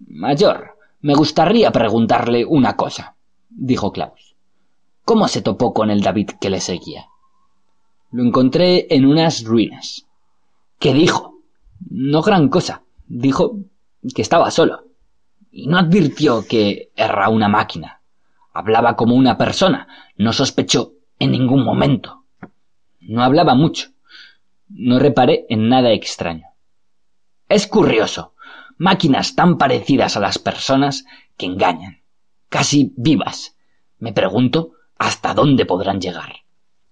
[0.07, 3.17] Mayor, me gustaría preguntarle una cosa,
[3.49, 4.35] dijo Klaus.
[5.03, 7.08] ¿Cómo se topó con el David que le seguía?
[8.11, 10.07] Lo encontré en unas ruinas.
[10.79, 11.41] ¿Qué dijo?
[11.89, 12.83] No gran cosa.
[13.07, 13.57] Dijo
[14.15, 14.85] que estaba solo.
[15.51, 18.01] Y no advirtió que era una máquina.
[18.53, 19.87] Hablaba como una persona.
[20.17, 22.25] No sospechó en ningún momento.
[22.99, 23.89] No hablaba mucho.
[24.69, 26.47] No reparé en nada extraño.
[27.47, 28.33] Es curioso.
[28.77, 31.05] Máquinas tan parecidas a las personas
[31.37, 32.01] que engañan.
[32.47, 33.55] Casi vivas.
[33.99, 36.33] Me pregunto hasta dónde podrán llegar.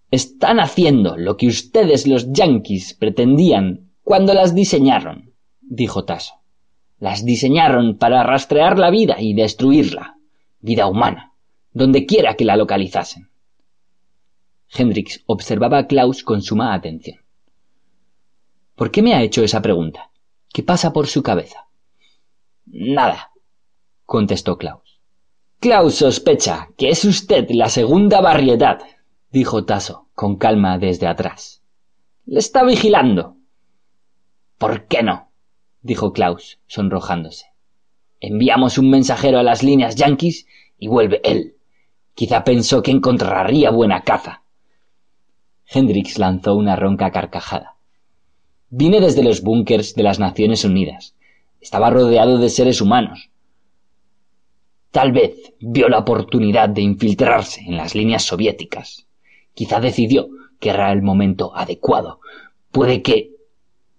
[0.09, 6.35] Están haciendo lo que ustedes los yanquis pretendían cuando las diseñaron, dijo Tasso.
[6.99, 10.17] Las diseñaron para rastrear la vida y destruirla,
[10.59, 11.33] vida humana,
[11.71, 13.29] donde quiera que la localizasen.
[14.69, 17.19] Hendrix observaba a Klaus con suma atención.
[18.75, 20.11] ¿Por qué me ha hecho esa pregunta?
[20.53, 21.67] ¿Qué pasa por su cabeza?
[22.65, 23.31] Nada,
[24.05, 25.01] contestó Klaus.
[25.59, 28.79] Klaus sospecha que es usted la segunda variedad,
[29.37, 31.61] dijo Tasso con calma desde atrás.
[32.25, 33.35] Le está vigilando.
[34.57, 35.29] ¿Por qué no?
[35.83, 37.45] dijo Klaus, sonrojándose.
[38.19, 40.47] Enviamos un mensajero a las líneas yanquis
[40.79, 41.55] y vuelve él.
[42.15, 44.41] Quizá pensó que encontraría buena caza.
[45.67, 47.75] Hendrix lanzó una ronca carcajada.
[48.69, 51.15] Vine desde los búnkers de las Naciones Unidas.
[51.61, 53.29] Estaba rodeado de seres humanos.
[54.89, 59.06] Tal vez vio la oportunidad de infiltrarse en las líneas soviéticas.
[59.57, 62.19] Quizá decidió que era el momento adecuado.
[62.69, 63.31] Puede que...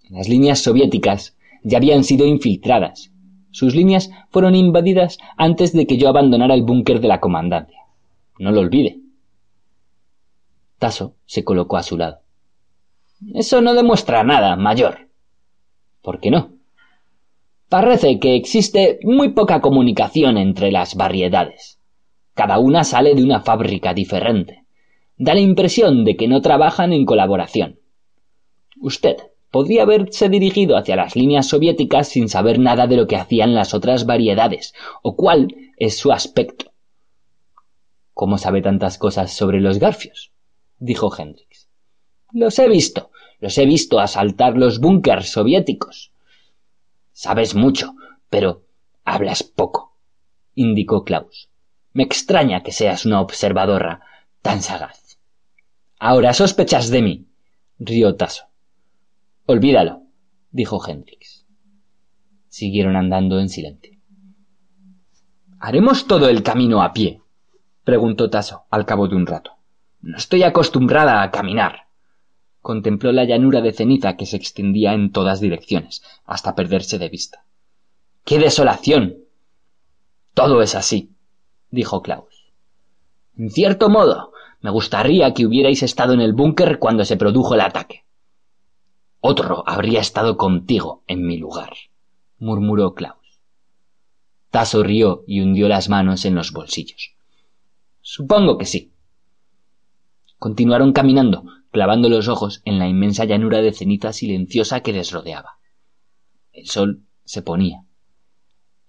[0.08, 3.10] Las líneas soviéticas ya habían sido infiltradas.
[3.50, 7.80] Sus líneas fueron invadidas antes de que yo abandonara el búnker de la comandancia.
[8.38, 9.00] No lo olvide.
[10.78, 12.20] Tasso se colocó a su lado.
[13.34, 15.08] Eso no demuestra nada, mayor.
[16.02, 16.52] ¿Por qué no?
[17.68, 21.80] Parece que existe muy poca comunicación entre las variedades.
[22.34, 24.57] Cada una sale de una fábrica diferente.
[25.18, 27.80] Da la impresión de que no trabajan en colaboración.
[28.80, 29.16] Usted
[29.50, 33.74] podría haberse dirigido hacia las líneas soviéticas sin saber nada de lo que hacían las
[33.74, 36.72] otras variedades, o cuál es su aspecto.
[38.14, 40.32] ¿Cómo sabe tantas cosas sobre los garfios?
[40.78, 41.68] dijo Hendrix.
[42.32, 46.12] Los he visto, los he visto asaltar los búnkers soviéticos.
[47.12, 47.94] Sabes mucho,
[48.30, 48.62] pero
[49.04, 49.96] hablas poco,
[50.54, 51.48] indicó Klaus.
[51.92, 54.02] Me extraña que seas una observadora
[54.42, 55.07] tan sagaz.
[55.98, 57.26] Ahora sospechas de mí,
[57.78, 58.44] rió Tasso.
[59.46, 60.02] Olvídalo,
[60.50, 61.46] dijo Hendrix.
[62.48, 63.98] Siguieron andando en silencio.
[65.60, 67.20] ¿Haremos todo el camino a pie?
[67.84, 69.52] preguntó Tasso al cabo de un rato.
[70.00, 71.88] No estoy acostumbrada a caminar
[72.68, 77.46] contempló la llanura de ceniza que se extendía en todas direcciones, hasta perderse de vista.
[78.24, 79.24] ¡Qué desolación!
[80.34, 81.14] Todo es así,
[81.70, 82.52] dijo Klaus.
[83.38, 87.60] En cierto modo, me gustaría que hubierais estado en el búnker cuando se produjo el
[87.60, 88.04] ataque.
[89.20, 91.74] Otro habría estado contigo en mi lugar,
[92.38, 93.40] murmuró Klaus.
[94.50, 97.14] Tasso rió y hundió las manos en los bolsillos.
[98.00, 98.92] Supongo que sí.
[100.38, 105.58] Continuaron caminando, clavando los ojos en la inmensa llanura de ceniza silenciosa que les rodeaba.
[106.52, 107.84] El sol se ponía.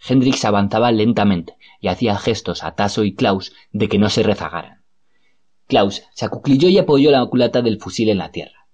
[0.08, 4.79] Hendrix avanzaba lentamente y hacía gestos a Tasso y Klaus de que no se rezagaran.
[5.70, 8.68] Klaus se acuclilló y apoyó la culata del fusil en la tierra.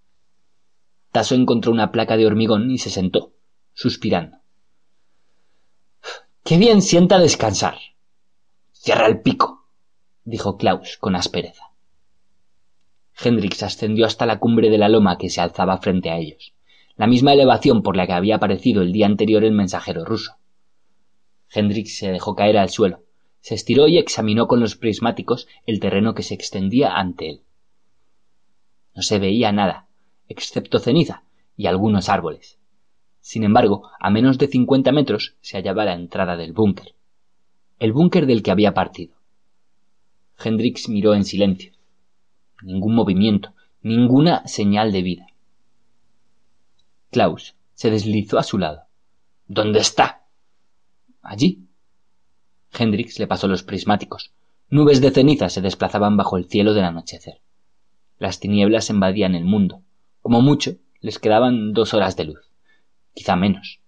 [1.11, 3.33] Tasso encontró una placa de hormigón y se sentó,
[3.73, 4.37] suspirando.
[6.45, 7.75] Qué bien sienta descansar.
[8.71, 9.67] Cierra el pico,
[10.23, 11.73] dijo Klaus con aspereza.
[13.21, 16.53] Hendrix ascendió hasta la cumbre de la loma que se alzaba frente a ellos,
[16.95, 20.37] la misma elevación por la que había aparecido el día anterior el mensajero ruso.
[21.49, 23.04] Hendrix se dejó caer al suelo,
[23.45, 27.41] se estiró y examinó con los prismáticos el terreno que se extendía ante él.
[28.95, 29.87] No se veía nada,
[30.27, 32.57] excepto ceniza y algunos árboles.
[33.19, 36.95] Sin embargo, a menos de cincuenta metros se hallaba la entrada del búnker.
[37.77, 39.15] El búnker del que había partido.
[40.43, 41.71] Hendrix miró en silencio.
[42.63, 43.53] Ningún movimiento,
[43.83, 45.27] ninguna señal de vida.
[47.11, 48.85] Klaus se deslizó a su lado.
[49.45, 50.25] ¿Dónde está?
[51.21, 51.64] Allí.
[52.77, 54.31] Hendrix le pasó los prismáticos.
[54.69, 57.41] Nubes de ceniza se desplazaban bajo el cielo del anochecer.
[58.17, 59.81] Las tinieblas invadían el mundo.
[60.21, 62.45] Como mucho, les quedaban dos horas de luz
[63.15, 63.79] quizá menos.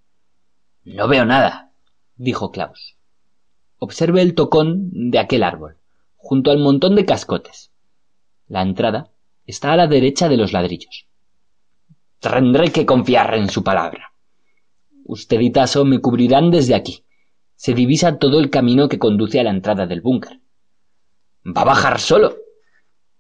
[0.84, 1.72] No veo nada,
[2.16, 2.96] dijo Klaus.
[3.78, 5.78] Observe el tocón de aquel árbol,
[6.16, 7.72] junto al montón de cascotes.
[8.48, 9.12] La entrada
[9.46, 11.06] está a la derecha de los ladrillos.
[12.20, 14.14] Tendré que confiar en su palabra.
[15.04, 17.04] Usted y Tasso me cubrirán desde aquí.
[17.58, 20.40] Se divisa todo el camino que conduce a la entrada del búnker.
[21.46, 22.38] ¿Va a bajar solo?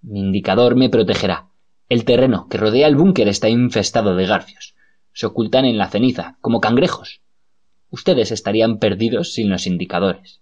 [0.02, 1.50] Mi indicador me protegerá.
[1.89, 4.78] El terreno que rodea el búnker está infestado de garfios
[5.17, 7.21] se ocultan en la ceniza, como cangrejos.
[7.89, 10.41] Ustedes estarían perdidos sin los indicadores.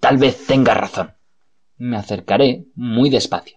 [0.00, 1.12] Tal vez tenga razón.
[1.76, 3.56] Me acercaré muy despacio.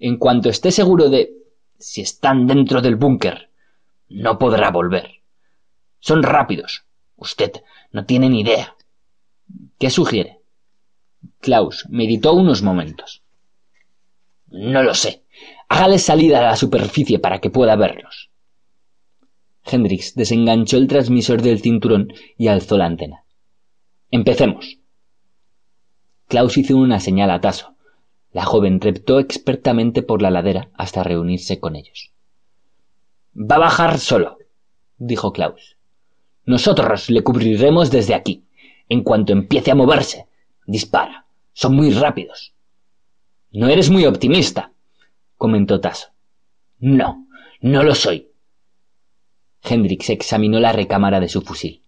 [0.00, 1.32] En cuanto esté seguro de
[1.78, 3.52] si están dentro del búnker,
[4.08, 5.22] no podrá volver.
[6.00, 6.82] Son rápidos.
[7.14, 7.52] Usted
[7.92, 8.74] no tiene ni idea.
[9.78, 10.40] ¿Qué sugiere?
[11.40, 13.22] Klaus meditó unos momentos.
[14.46, 15.24] No lo sé.
[15.68, 18.30] Hágale salida a la superficie para que pueda verlos.
[19.64, 23.24] Hendrix desenganchó el transmisor del cinturón y alzó la antena.
[24.10, 24.78] Empecemos.
[26.26, 27.74] Klaus hizo una señal a Tasso.
[28.32, 32.12] La joven treptó expertamente por la ladera hasta reunirse con ellos.
[33.34, 34.38] Va a bajar solo,
[34.96, 35.76] dijo Klaus.
[36.44, 38.44] Nosotros le cubriremos desde aquí.
[38.88, 40.26] En cuanto empiece a moverse,
[40.66, 41.26] dispara.
[41.52, 42.54] Son muy rápidos.
[43.50, 44.72] No eres muy optimista,
[45.36, 46.08] comentó Tasso.
[46.78, 47.26] No,
[47.60, 48.28] no lo soy,
[49.62, 51.82] Hendrix examinó la recámara de su fusil.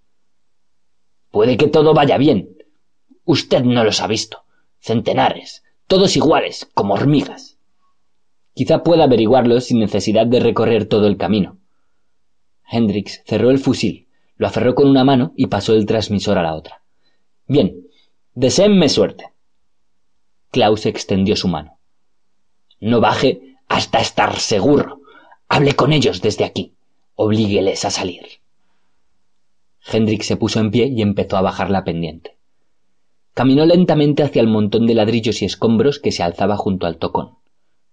[1.31, 2.57] Puede que todo vaya bien.
[3.25, 4.45] Usted no los ha visto.
[4.81, 7.59] Centenares, todos iguales, como hormigas.
[8.55, 11.59] Quizá pueda averiguarlo sin necesidad de recorrer todo el camino.
[12.71, 16.55] Hendrix cerró el fusil, lo aferró con una mano y pasó el transmisor a la
[16.55, 16.80] otra.
[17.51, 17.89] Bien,
[18.33, 19.25] deseenme suerte.
[20.53, 21.81] Klaus extendió su mano.
[22.79, 25.01] No baje hasta estar seguro.
[25.49, 26.77] Hable con ellos desde aquí.
[27.17, 28.23] Oblígueles a salir.
[29.85, 32.39] Hendrik se puso en pie y empezó a bajar la pendiente.
[33.35, 37.39] Caminó lentamente hacia el montón de ladrillos y escombros que se alzaba junto al tocón,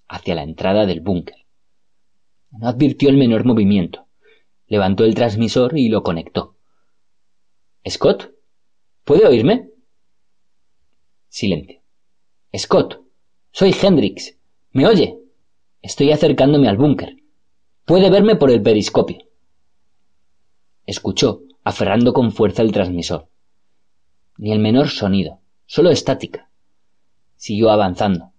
[0.08, 1.48] hacia la entrada del búnker.
[2.52, 4.06] No advirtió el menor movimiento.
[4.67, 6.58] Levantó el transmisor y lo conectó.
[7.89, 8.37] Scott,
[9.08, 9.70] ¿puede oírme?
[11.30, 11.82] Silencio.
[12.56, 13.02] Scott,
[13.52, 14.38] soy Hendrix.
[14.74, 15.17] ¿Me oye?
[15.82, 17.15] Estoy acercándome al búnker.
[17.86, 19.20] Puede verme por el periscopio.
[20.86, 23.30] Escuchó, aferrando con fuerza el transmisor.
[24.38, 26.50] Ni el menor sonido, solo estática.
[27.38, 28.34] Siguió avanzando.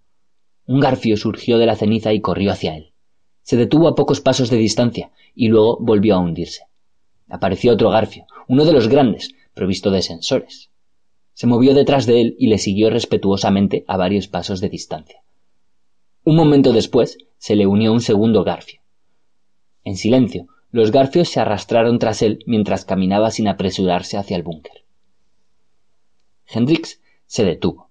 [0.67, 2.93] Un garfio surgió de la ceniza y corrió hacia él.
[3.41, 6.65] Se detuvo a pocos pasos de distancia y luego volvió a hundirse.
[7.27, 10.71] Apareció otro garfio, uno de los grandes, provisto de sensores.
[11.35, 15.21] Se movió detrás de él y le siguió respetuosamente a varios pasos de distancia.
[16.23, 18.81] Un momento después se le unió un segundo garfio.
[19.83, 24.85] En silencio, los garfios se arrastraron tras él mientras caminaba sin apresurarse hacia el búnker.
[26.47, 27.91] Hendrix se detuvo.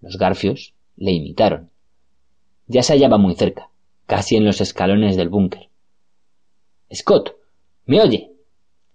[0.00, 1.70] Los garfios le imitaron.
[2.66, 3.68] Ya se hallaba muy cerca,
[4.06, 5.68] casi en los escalones del búnker.
[6.92, 7.36] Scott,
[7.84, 8.30] ¿me oye?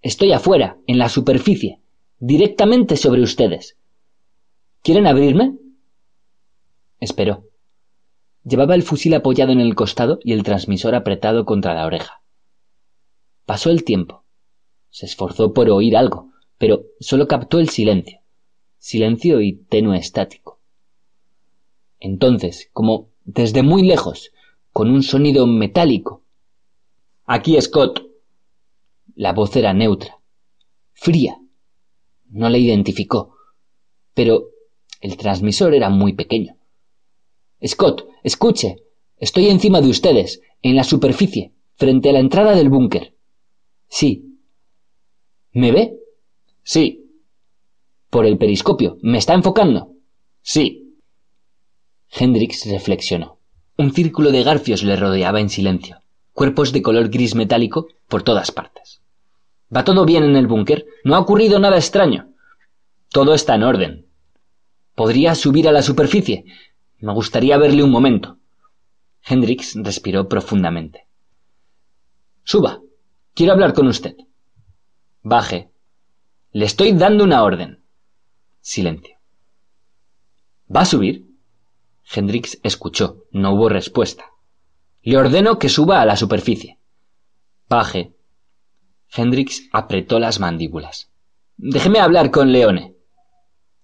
[0.01, 1.78] Estoy afuera, en la superficie,
[2.19, 3.77] directamente sobre ustedes.
[4.83, 5.57] ¿Quieren abrirme?
[6.99, 7.45] Esperó.
[8.43, 12.21] Llevaba el fusil apoyado en el costado y el transmisor apretado contra la oreja.
[13.45, 14.23] Pasó el tiempo.
[14.89, 18.21] Se esforzó por oír algo, pero solo captó el silencio.
[18.77, 20.59] Silencio y tenue estático.
[21.99, 24.31] Entonces, como desde muy lejos,
[24.71, 26.23] con un sonido metálico.
[27.25, 28.05] Aquí, Scott.
[29.15, 30.19] La voz era neutra,
[30.93, 31.37] fría.
[32.29, 33.35] No le identificó,
[34.13, 34.49] pero
[35.01, 36.57] el transmisor era muy pequeño.
[37.65, 38.83] Scott, escuche.
[39.17, 43.15] Estoy encima de ustedes, en la superficie, frente a la entrada del búnker.
[43.87, 44.37] Sí.
[45.51, 45.97] ¿Me ve?
[46.63, 47.05] Sí.
[48.09, 48.97] Por el periscopio.
[49.01, 49.93] ¿Me está enfocando?
[50.41, 50.97] Sí.
[52.11, 53.39] Hendrix reflexionó.
[53.77, 56.01] Un círculo de garfios le rodeaba en silencio,
[56.33, 59.01] cuerpos de color gris metálico por todas partes.
[59.75, 60.85] ¿Va todo bien en el búnker?
[61.03, 62.33] ¿No ha ocurrido nada extraño?
[63.09, 64.07] Todo está en orden.
[64.95, 66.45] ¿Podría subir a la superficie?
[66.97, 68.37] Me gustaría verle un momento.
[69.23, 71.07] Hendrix respiró profundamente.
[72.43, 72.81] Suba.
[73.33, 74.15] Quiero hablar con usted.
[75.21, 75.69] Baje.
[76.51, 77.83] Le estoy dando una orden.
[78.59, 79.17] Silencio.
[80.75, 81.27] ¿Va a subir?
[82.11, 83.25] Hendrix escuchó.
[83.31, 84.25] No hubo respuesta.
[85.03, 86.79] Le ordeno que suba a la superficie.
[87.69, 88.13] Baje.
[89.11, 91.11] Hendrix apretó las mandíbulas.
[91.57, 92.95] Déjeme hablar con Leone.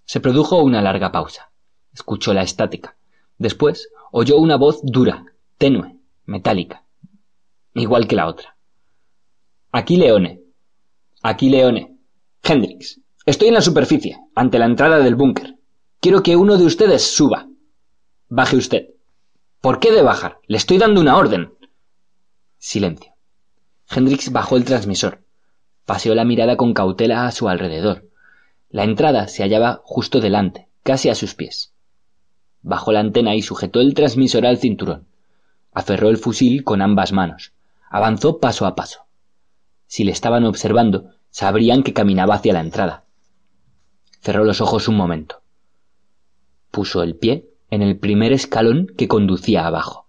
[0.05, 1.51] Se produjo una larga pausa.
[1.93, 2.95] Escuchó la estática.
[3.37, 5.25] Después oyó una voz dura,
[5.57, 6.85] tenue, metálica,
[7.73, 8.55] igual que la otra.
[9.71, 10.41] Aquí Leone.
[11.21, 11.97] Aquí Leone.
[12.43, 13.01] Hendrix.
[13.25, 15.57] Estoy en la superficie, ante la entrada del búnker.
[15.99, 17.49] Quiero que uno de ustedes suba.
[18.29, 18.89] Baje usted.
[19.59, 20.39] ¿Por qué de bajar?
[20.45, 21.51] Le estoy dando una orden.
[22.59, 23.14] Silencio.
[23.89, 25.23] Hendrix bajó el transmisor.
[25.85, 28.09] Paseó la mirada con cautela a su alrededor.
[28.69, 31.73] La entrada se hallaba justo delante, casi a sus pies.
[32.61, 35.07] Bajó la antena y sujetó el transmisor al cinturón.
[35.71, 37.53] Aferró el fusil con ambas manos.
[37.89, 39.05] Avanzó paso a paso.
[39.87, 43.05] Si le estaban observando, sabrían que caminaba hacia la entrada.
[44.21, 45.43] Cerró los ojos un momento.
[46.71, 50.07] Puso el pie en el primer escalón que conducía abajo.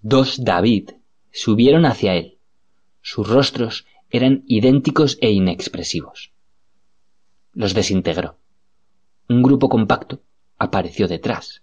[0.00, 0.90] Dos David
[1.38, 2.38] subieron hacia él.
[3.00, 6.32] Sus rostros eran idénticos e inexpresivos.
[7.52, 8.38] Los desintegró.
[9.28, 10.20] Un grupo compacto
[10.58, 11.62] apareció detrás.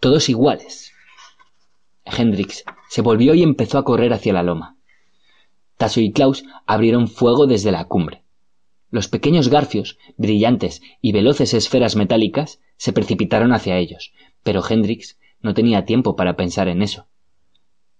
[0.00, 0.92] Todos iguales.
[2.04, 4.76] Hendrix se volvió y empezó a correr hacia la loma.
[5.76, 8.24] Tasso y Klaus abrieron fuego desde la cumbre.
[8.90, 14.12] Los pequeños garfios, brillantes y veloces esferas metálicas, se precipitaron hacia ellos,
[14.42, 17.06] pero Hendrix no tenía tiempo para pensar en eso.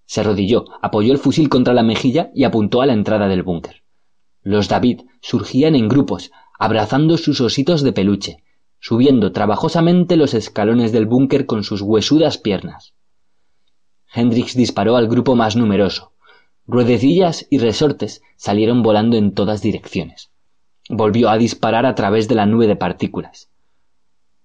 [0.07, 3.82] Se arrodilló, apoyó el fusil contra la mejilla y apuntó a la entrada del búnker.
[4.42, 8.42] Los David surgían en grupos, abrazando sus ositos de peluche,
[8.78, 12.94] subiendo trabajosamente los escalones del búnker con sus huesudas piernas.
[14.14, 16.12] Hendrix disparó al grupo más numeroso.
[16.66, 20.30] Ruedecillas y resortes salieron volando en todas direcciones.
[20.88, 23.50] Volvió a disparar a través de la nube de partículas.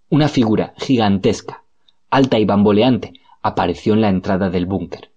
[0.09, 1.65] Una figura gigantesca,
[2.09, 5.11] alta y bamboleante, apareció en la entrada del búnker.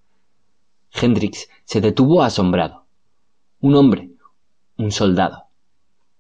[0.93, 2.86] Hendrix se detuvo asombrado.
[3.61, 4.11] Un hombre,
[4.76, 5.45] un soldado.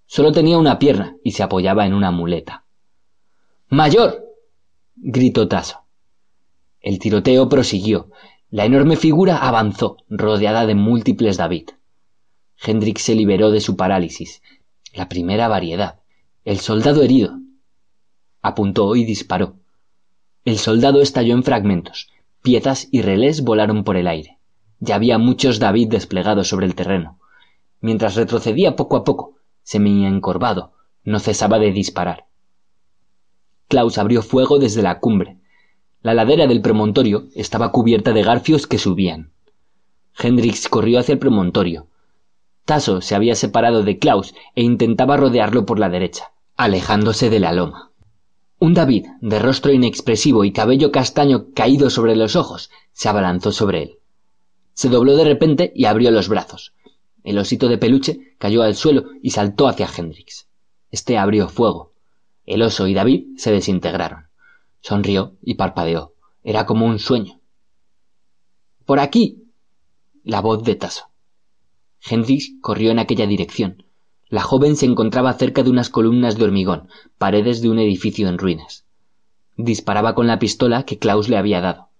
[0.06, 2.64] Solo tenía una pierna y se apoyaba en una muleta.
[3.68, 4.24] ¡Mayor!
[4.96, 5.82] gritó Tasso.
[6.80, 8.10] El tiroteo prosiguió.
[8.50, 11.70] La enorme figura avanzó, rodeada de múltiples David.
[12.62, 14.42] Hendrix se liberó de su parálisis,
[14.92, 16.00] la primera variedad.
[16.44, 17.38] El soldado herido.
[18.42, 19.56] Apuntó y disparó.
[20.44, 22.10] El soldado estalló en fragmentos.
[22.42, 24.38] Piezas y relés volaron por el aire.
[24.84, 27.20] Ya había muchos David desplegados sobre el terreno.
[27.80, 30.72] Mientras retrocedía poco a poco, semía encorvado,
[31.04, 32.26] no cesaba de disparar.
[33.68, 35.38] Klaus abrió fuego desde la cumbre.
[36.00, 39.30] La ladera del promontorio estaba cubierta de garfios que subían.
[40.18, 41.86] Hendrix corrió hacia el promontorio.
[42.64, 47.52] Tasso se había separado de Klaus e intentaba rodearlo por la derecha, alejándose de la
[47.52, 47.92] loma.
[48.58, 53.82] Un David, de rostro inexpresivo y cabello castaño caído sobre los ojos, se abalanzó sobre
[53.84, 53.98] él.
[54.74, 56.74] Se dobló de repente y abrió los brazos.
[57.24, 60.48] El osito de peluche cayó al suelo y saltó hacia Hendrix.
[60.90, 61.92] Este abrió fuego.
[62.44, 64.26] El oso y David se desintegraron.
[64.80, 66.14] Sonrió y parpadeó.
[66.42, 67.40] Era como un sueño.
[68.84, 69.44] Por aquí.
[70.24, 71.06] La voz de Tasso.
[72.04, 73.84] Hendrix corrió en aquella dirección.
[74.28, 78.38] La joven se encontraba cerca de unas columnas de hormigón, paredes de un edificio en
[78.38, 78.86] ruinas.
[79.56, 81.90] Disparaba con la pistola que Klaus le había dado.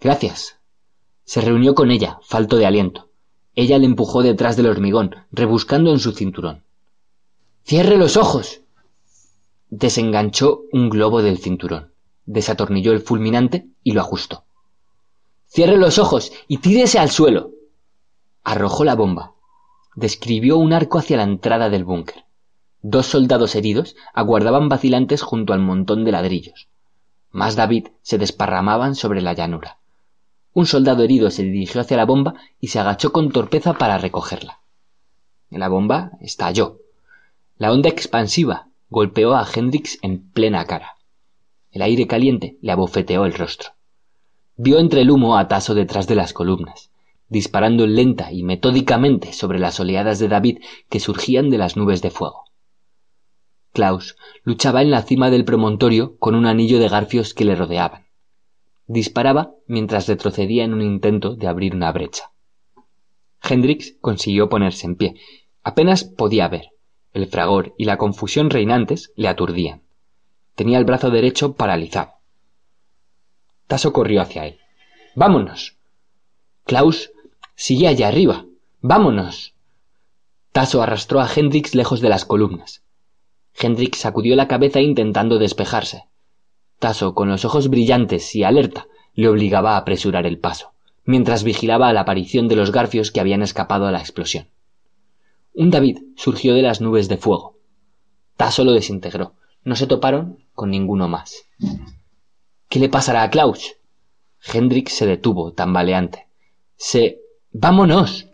[0.00, 0.58] Gracias.
[1.24, 3.08] Se reunió con ella, falto de aliento.
[3.54, 6.64] Ella le empujó detrás del hormigón, rebuscando en su cinturón.
[7.64, 8.60] ¡Cierre los ojos!
[9.70, 11.92] Desenganchó un globo del cinturón,
[12.26, 14.44] desatornilló el fulminante y lo ajustó.
[15.46, 17.52] Cierre los ojos y tírese al suelo.
[18.42, 19.32] Arrojó la bomba.
[19.94, 22.24] Describió un arco hacia la entrada del búnker.
[22.82, 26.68] Dos soldados heridos aguardaban vacilantes junto al montón de ladrillos.
[27.30, 29.78] Más David se desparramaban sobre la llanura.
[30.54, 34.60] Un soldado herido se dirigió hacia la bomba y se agachó con torpeza para recogerla.
[35.50, 36.78] La bomba estalló.
[37.58, 40.94] La onda expansiva golpeó a Hendrix en plena cara.
[41.72, 43.70] El aire caliente le abofeteó el rostro.
[44.56, 46.92] Vio entre el humo a Tasso detrás de las columnas,
[47.28, 52.10] disparando lenta y metódicamente sobre las oleadas de David que surgían de las nubes de
[52.10, 52.44] fuego.
[53.72, 58.03] Klaus luchaba en la cima del promontorio con un anillo de garfios que le rodeaban.
[58.86, 62.32] Disparaba mientras retrocedía en un intento de abrir una brecha.
[63.42, 65.14] Hendrix consiguió ponerse en pie.
[65.62, 66.70] Apenas podía ver.
[67.12, 69.82] El fragor y la confusión reinantes le aturdían.
[70.54, 72.14] Tenía el brazo derecho paralizado.
[73.66, 74.58] Tasso corrió hacia él.
[75.14, 75.78] ¡Vámonos!
[76.64, 77.12] Klaus
[77.54, 78.46] sigue allá arriba.
[78.80, 79.54] ¡Vámonos!
[80.52, 82.82] Tasso arrastró a Hendrix lejos de las columnas.
[83.58, 86.08] Hendrix sacudió la cabeza intentando despejarse.
[86.84, 90.74] Tasso, con los ojos brillantes y alerta, le obligaba a apresurar el paso,
[91.06, 94.48] mientras vigilaba la aparición de los garfios que habían escapado a la explosión.
[95.54, 97.56] Un David surgió de las nubes de fuego.
[98.36, 99.32] Tasso lo desintegró.
[99.64, 101.46] No se toparon con ninguno más.
[102.68, 103.76] ¿Qué le pasará a Klaus?
[104.52, 106.28] Hendrix se detuvo, tambaleante.
[106.76, 107.22] Se.
[107.50, 108.28] ¡Vámonos!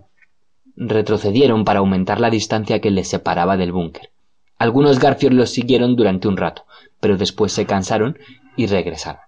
[0.74, 4.10] Retrocedieron para aumentar la distancia que les separaba del búnker.
[4.58, 6.66] Algunos garfios los siguieron durante un rato,
[7.00, 8.18] pero después se cansaron
[8.56, 9.22] y regresaron.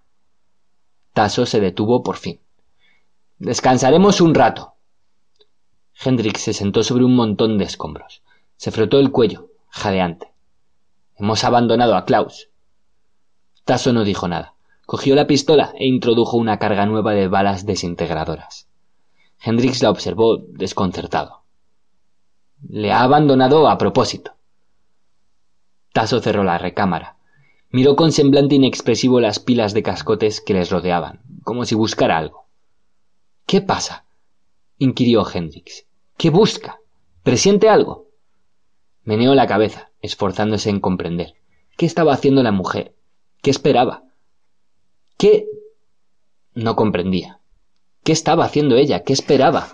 [1.12, 2.40] Tasso se detuvo por fin.
[3.38, 4.74] Descansaremos un rato.
[6.04, 8.22] Hendrix se sentó sobre un montón de escombros.
[8.56, 10.32] Se frotó el cuello, jadeante.
[11.16, 12.48] Hemos abandonado a Klaus.
[13.64, 14.54] Tasso no dijo nada.
[14.86, 18.68] Cogió la pistola e introdujo una carga nueva de balas desintegradoras.
[19.40, 21.42] Hendrix la observó desconcertado.
[22.68, 24.34] Le ha abandonado a propósito.
[25.92, 27.16] Tasso cerró la recámara.
[27.72, 32.46] Miró con semblante inexpresivo las pilas de cascotes que les rodeaban, como si buscara algo.
[33.46, 34.04] ¿Qué pasa?
[34.76, 35.86] inquirió Hendrix.
[36.18, 36.80] ¿Qué busca?
[37.22, 38.08] ¿Presiente algo?
[39.04, 41.34] Meneó la cabeza, esforzándose en comprender.
[41.78, 42.94] ¿Qué estaba haciendo la mujer?
[43.40, 44.04] ¿Qué esperaba?
[45.16, 45.46] ¿Qué?
[46.54, 47.40] No comprendía.
[48.04, 49.02] ¿Qué estaba haciendo ella?
[49.02, 49.68] ¿Qué esperaba?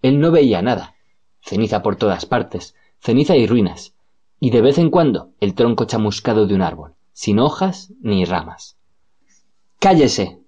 [0.00, 0.94] Él no veía nada.
[1.40, 3.94] Ceniza por todas partes, ceniza y ruinas,
[4.38, 8.76] y de vez en cuando el tronco chamuscado de un árbol, sin hojas ni ramas.
[9.80, 10.38] Cállese.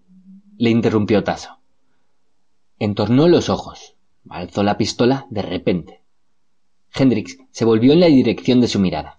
[0.58, 1.60] le interrumpió Tasso.
[2.78, 3.96] Entornó los ojos,
[4.28, 6.02] alzó la pistola de repente.
[6.94, 9.18] Hendrix se volvió en la dirección de su mirada.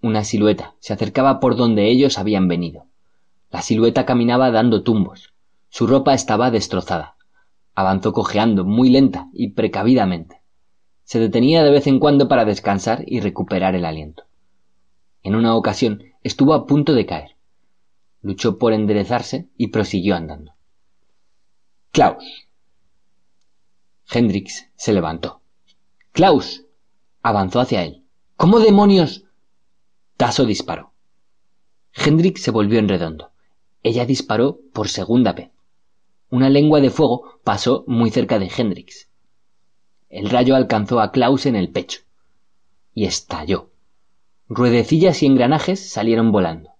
[0.00, 2.86] Una silueta se acercaba por donde ellos habían venido.
[3.50, 5.34] La silueta caminaba dando tumbos.
[5.70, 7.16] Su ropa estaba destrozada.
[7.74, 10.40] Avanzó cojeando, muy lenta y precavidamente.
[11.02, 14.22] Se detenía de vez en cuando para descansar y recuperar el aliento.
[15.24, 17.36] En una ocasión estuvo a punto de caer.
[18.20, 20.54] Luchó por enderezarse y prosiguió andando.
[21.92, 22.48] Klaus.
[24.10, 25.42] Hendrix se levantó.
[26.12, 26.64] Klaus.
[27.22, 28.04] avanzó hacia él.
[28.36, 29.24] ¿Cómo demonios?
[30.16, 30.92] Tasso disparó.
[31.94, 33.32] Hendrix se volvió en redondo.
[33.82, 35.50] Ella disparó por segunda vez.
[36.30, 39.08] Una lengua de fuego pasó muy cerca de Hendrix.
[40.08, 42.00] El rayo alcanzó a Klaus en el pecho
[42.94, 43.70] y estalló.
[44.48, 46.70] Ruedecillas y engranajes salieron volando.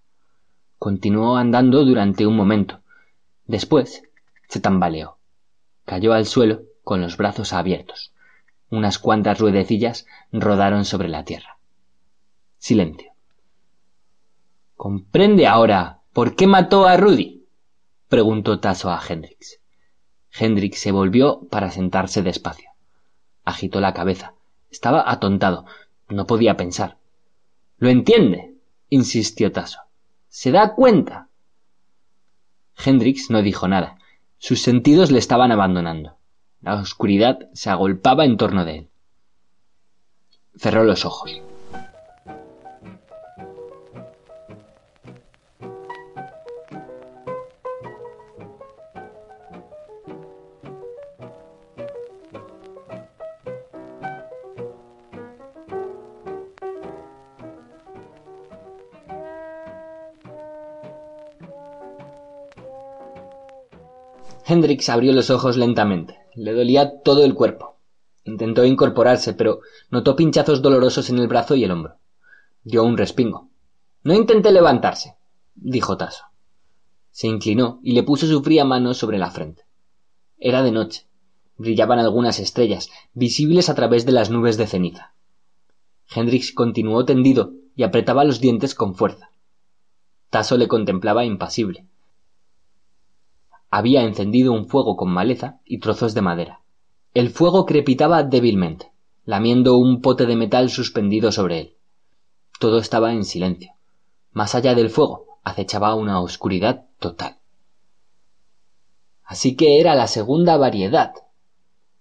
[0.77, 2.81] Continuó andando durante un momento.
[3.45, 4.03] Después
[4.47, 5.17] se tambaleó.
[5.85, 8.13] Cayó al suelo con los brazos abiertos.
[8.69, 11.57] Unas cuantas ruedecillas rodaron sobre la tierra.
[12.57, 13.11] Silencio.
[14.75, 17.45] ¿Comprende ahora ¿Por qué mató a Rudy?
[18.09, 19.61] preguntó Tasso a Hendrix.
[20.37, 22.71] Hendrix se volvió para sentarse despacio.
[23.45, 24.33] Agitó la cabeza.
[24.69, 25.65] Estaba atontado.
[26.09, 26.97] No podía pensar.
[27.79, 28.55] ¿Lo entiende?
[28.89, 29.79] insistió Tasso.
[30.27, 31.29] ¿Se da cuenta?
[32.85, 33.97] Hendrix no dijo nada.
[34.37, 36.17] Sus sentidos le estaban abandonando.
[36.61, 38.89] La oscuridad se agolpaba en torno de él.
[40.55, 41.41] Cerró los ojos.
[64.49, 66.17] Hendrix abrió los ojos lentamente.
[66.33, 67.77] Le dolía todo el cuerpo.
[68.23, 69.59] Intentó incorporarse, pero
[69.91, 71.97] notó pinchazos dolorosos en el brazo y el hombro.
[72.63, 73.49] Dio un respingo.
[74.03, 75.15] No intente levantarse,
[75.53, 76.23] dijo Tasso.
[77.11, 79.65] Se inclinó y le puso su fría mano sobre la frente.
[80.39, 81.05] Era de noche.
[81.57, 85.13] Brillaban algunas estrellas, visibles a través de las nubes de ceniza.
[86.09, 89.31] Hendrix continuó tendido y apretaba los dientes con fuerza.
[90.31, 91.85] Tasso le contemplaba impasible.
[93.69, 96.61] Había encendido un fuego con maleza y trozos de madera.
[97.13, 98.91] El fuego crepitaba débilmente,
[99.25, 101.77] lamiendo un pote de metal suspendido sobre él.
[102.59, 103.73] Todo estaba en silencio.
[104.31, 107.37] Más allá del fuego acechaba una oscuridad total.
[109.23, 111.13] Así que era la segunda variedad,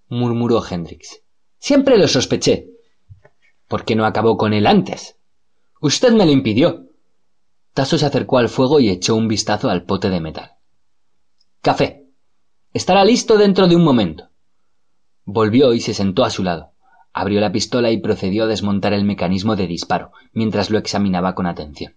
[0.09, 1.23] murmuró Hendrix.
[1.59, 2.71] Siempre lo sospeché.
[3.66, 5.19] ¿Por qué no acabó con él antes?
[5.81, 6.87] Usted me lo impidió.
[7.75, 10.58] Tasso se acercó al fuego y echó un vistazo al pote de metal.
[11.61, 12.07] Café.
[12.73, 14.29] Estará listo dentro de un momento.
[15.25, 16.71] Volvió y se sentó a su lado.
[17.13, 21.47] Abrió la pistola y procedió a desmontar el mecanismo de disparo, mientras lo examinaba con
[21.47, 21.97] atención.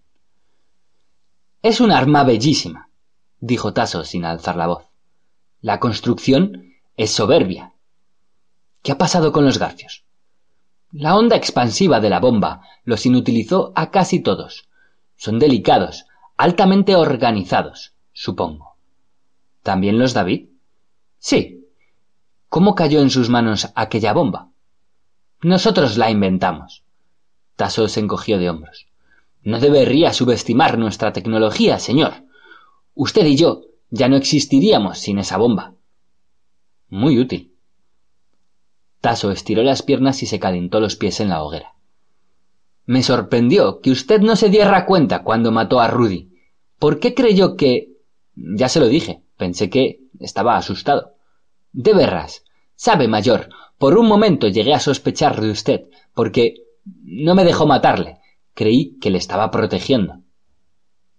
[1.62, 2.88] Es un arma bellísima,
[3.38, 4.86] dijo Tasso sin alzar la voz.
[5.60, 7.74] La construcción es soberbia.
[8.82, 10.04] ¿Qué ha pasado con los garfios?
[10.90, 14.68] La onda expansiva de la bomba los inutilizó a casi todos.
[15.14, 16.06] Son delicados,
[16.36, 18.71] altamente organizados, supongo.
[19.62, 20.48] ¿También los David?
[21.18, 21.66] Sí.
[22.48, 24.50] ¿Cómo cayó en sus manos aquella bomba?
[25.42, 26.84] Nosotros la inventamos.
[27.56, 28.86] Tasso se encogió de hombros.
[29.42, 32.12] No debería subestimar nuestra tecnología, señor.
[32.94, 35.74] Usted y yo ya no existiríamos sin esa bomba.
[36.88, 37.52] Muy útil.
[39.00, 41.74] Tasso estiró las piernas y se calentó los pies en la hoguera.
[42.86, 46.30] Me sorprendió que usted no se diera cuenta cuando mató a Rudy.
[46.78, 47.92] ¿Por qué creyó que...
[48.34, 51.16] Ya se lo dije, pensé que estaba asustado.
[51.72, 52.44] De veras,
[52.76, 55.80] sabe, mayor, por un momento llegué a sospechar de usted,
[56.14, 56.54] porque
[57.02, 58.18] no me dejó matarle.
[58.54, 60.20] Creí que le estaba protegiendo.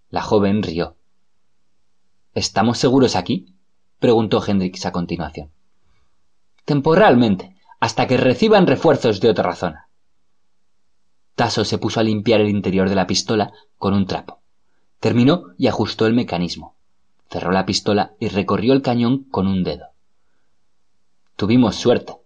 [0.08, 0.96] La joven rió.
[2.32, 3.54] ¿Estamos seguros aquí?
[3.98, 5.50] preguntó Hendrix a continuación.
[6.64, 9.90] Temporalmente, hasta que reciban refuerzos de otra zona.
[11.34, 14.40] Tasso se puso a limpiar el interior de la pistola con un trapo.
[14.98, 16.73] Terminó y ajustó el mecanismo.
[17.30, 19.86] Cerró la pistola y recorrió el cañón con un dedo.
[21.36, 22.16] Tuvimos suerte,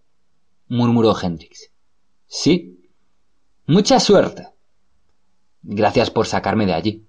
[0.68, 1.70] murmuró Hendrix.
[2.26, 2.78] Sí.
[3.66, 4.48] Mucha suerte.
[5.62, 7.06] Gracias por sacarme de allí.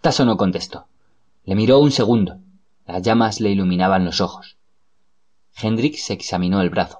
[0.00, 0.86] Tasso no contestó.
[1.44, 2.38] Le miró un segundo.
[2.86, 4.56] Las llamas le iluminaban los ojos.
[5.56, 6.98] Hendrix examinó el brazo.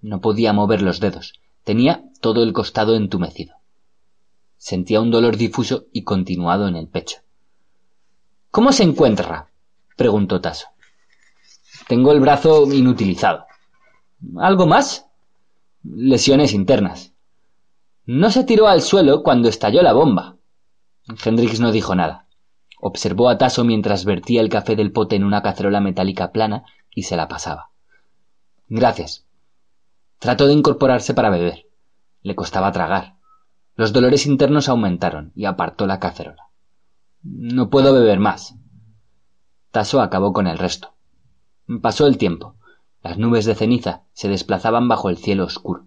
[0.00, 1.40] No podía mover los dedos.
[1.64, 3.56] Tenía todo el costado entumecido.
[4.56, 7.18] Sentía un dolor difuso y continuado en el pecho.
[8.56, 9.50] ¿Cómo se encuentra?
[9.98, 10.68] preguntó Tasso.
[11.88, 13.44] Tengo el brazo inutilizado.
[14.38, 15.04] ¿Algo más?
[15.82, 17.12] Lesiones internas.
[18.06, 20.36] No se tiró al suelo cuando estalló la bomba.
[21.22, 22.28] Hendrix no dijo nada.
[22.80, 27.02] Observó a Tasso mientras vertía el café del pote en una cacerola metálica plana y
[27.02, 27.72] se la pasaba.
[28.68, 29.26] Gracias.
[30.18, 31.66] Trató de incorporarse para beber.
[32.22, 33.16] Le costaba tragar.
[33.74, 36.45] Los dolores internos aumentaron y apartó la cacerola.
[37.28, 38.54] No puedo beber más.
[39.72, 40.94] Tasso acabó con el resto.
[41.82, 42.54] Pasó el tiempo.
[43.02, 45.86] Las nubes de ceniza se desplazaban bajo el cielo oscuro.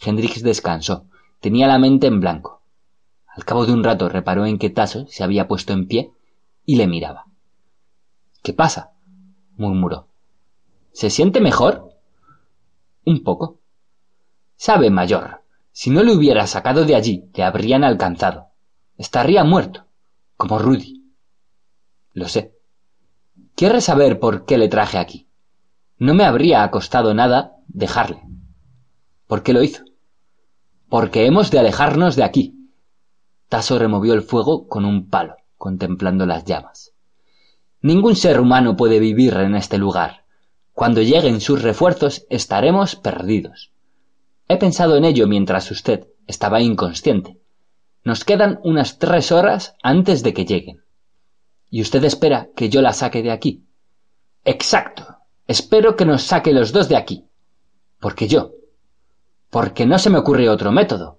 [0.00, 1.06] Hendrix descansó.
[1.40, 2.62] Tenía la mente en blanco.
[3.28, 6.10] Al cabo de un rato reparó en que Tasso se había puesto en pie
[6.66, 7.26] y le miraba.
[8.42, 8.92] ¿Qué pasa?
[9.56, 10.08] murmuró.
[10.92, 11.94] ¿Se siente mejor?
[13.04, 13.60] Un poco.
[14.56, 18.48] Sabe, mayor, si no le hubiera sacado de allí, le habrían alcanzado.
[18.98, 19.86] Estaría muerto,
[20.40, 21.04] como Rudy.
[22.14, 22.54] Lo sé.
[23.54, 25.28] ¿Quiere saber por qué le traje aquí?
[25.98, 28.22] No me habría costado nada dejarle.
[29.26, 29.84] ¿Por qué lo hizo?
[30.88, 32.70] Porque hemos de alejarnos de aquí.
[33.50, 36.94] Tasso removió el fuego con un palo, contemplando las llamas.
[37.82, 40.24] Ningún ser humano puede vivir en este lugar.
[40.72, 43.72] Cuando lleguen sus refuerzos estaremos perdidos.
[44.48, 47.39] He pensado en ello mientras usted estaba inconsciente.
[48.04, 50.84] Nos quedan unas tres horas antes de que lleguen.
[51.70, 53.64] ¿Y usted espera que yo la saque de aquí?
[54.44, 55.18] Exacto.
[55.46, 57.26] Espero que nos saque los dos de aquí.
[58.00, 58.52] Porque yo.
[59.50, 61.18] Porque no se me ocurre otro método.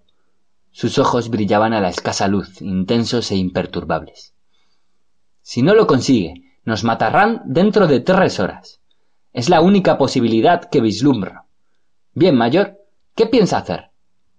[0.71, 4.33] Sus ojos brillaban a la escasa luz, intensos e imperturbables.
[5.41, 8.79] Si no lo consigue, nos matarán dentro de tres horas.
[9.33, 11.45] Es la única posibilidad que vislumbro.
[12.13, 12.77] Bien, mayor,
[13.15, 13.91] ¿qué piensa hacer?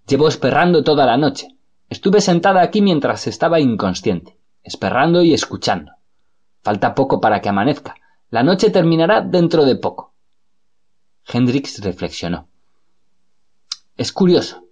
[0.07, 1.47] Llevo esperando toda la noche.
[1.93, 5.91] Estuve sentada aquí mientras estaba inconsciente, esperando y escuchando.
[6.63, 7.93] Falta poco para que amanezca,
[8.31, 10.15] la noche terminará dentro de poco.
[11.31, 12.49] Hendrix reflexionó.
[13.95, 14.65] Es curioso,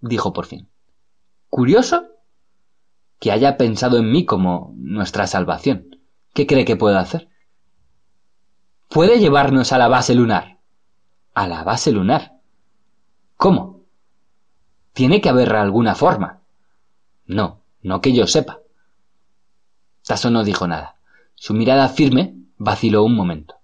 [0.00, 0.70] dijo por fin.
[1.48, 2.04] ¿Curioso?
[3.18, 5.98] Que haya pensado en mí como nuestra salvación.
[6.34, 7.28] ¿Qué cree que puedo hacer?
[8.88, 10.60] Puede llevarnos a la base lunar.
[11.34, 12.38] ¿A la base lunar?
[13.36, 13.86] ¿Cómo?
[14.92, 16.39] Tiene que haber alguna forma.
[17.30, 18.58] No, no que yo sepa.
[20.04, 20.96] Tasso no dijo nada.
[21.36, 23.54] Su mirada firme Vaciló un momento.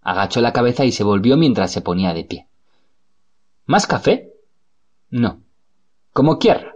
[0.00, 2.48] Agachó la cabeza y se volvió mientras se ponía de pie.
[3.66, 4.32] ¿Más café?
[5.10, 5.42] No.
[6.12, 6.74] Como quiera.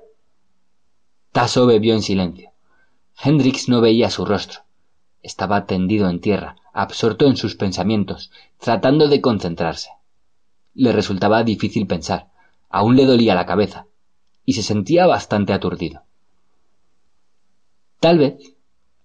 [1.32, 2.52] Tasso bebió en silencio.
[3.20, 4.60] Hendrix no veía su rostro.
[5.22, 8.30] Estaba tendido en tierra, absorto en sus pensamientos,
[8.60, 9.90] tratando de concentrarse.
[10.74, 12.30] Le resultaba difícil pensar,
[12.68, 13.86] aún le dolía la cabeza,
[14.44, 16.05] y se sentía bastante aturdido.
[18.06, 18.36] Tal vez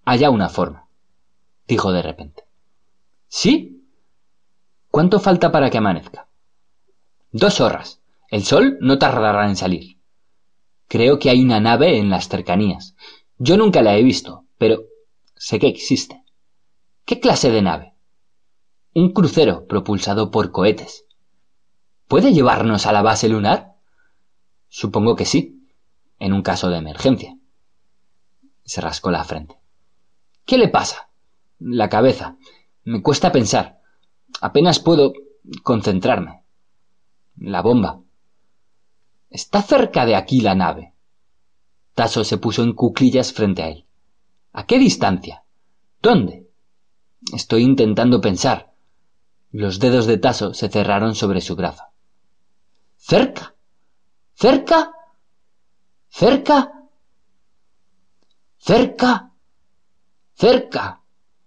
[0.06, 0.88] haya una forma,
[1.68, 2.44] dijo de repente.
[3.28, 3.84] ¿Sí?
[4.92, 6.28] ¿Cuánto falta para que amanezca?
[7.32, 8.00] Dos horas.
[8.30, 9.98] El sol no tardará en salir.
[10.88, 12.96] Creo que hay una nave en las cercanías.
[13.40, 14.84] Yo nunca la he visto, pero
[15.36, 16.24] sé que existe.
[17.04, 17.96] ¿Qué clase de nave?
[18.94, 21.06] Un crucero propulsado por cohetes.
[22.08, 23.78] ¿Puede llevarnos a la base lunar?
[24.70, 25.68] Supongo que sí,
[26.20, 27.36] en un caso de emergencia.
[28.72, 29.60] Se rascó la frente.
[30.46, 31.10] ¿Qué le pasa?
[31.60, 32.38] La cabeza.
[32.86, 33.82] Me cuesta pensar.
[34.40, 35.12] Apenas puedo
[35.62, 36.46] concentrarme.
[37.36, 38.00] La bomba.
[39.30, 40.94] Está cerca de aquí la nave.
[41.96, 43.88] Taso se puso en cuclillas frente a él.
[44.54, 45.44] ¿A qué distancia?
[46.02, 46.50] ¿Dónde?
[47.34, 48.72] Estoy intentando pensar.
[49.52, 51.84] Los dedos de Taso se cerraron sobre su brazo.
[52.96, 53.54] ¿Cerca?
[54.34, 54.94] ¿Cerca?
[56.08, 56.81] ¿Cerca?
[58.64, 59.32] ¿Cerca?
[60.36, 61.02] ¡Cerca!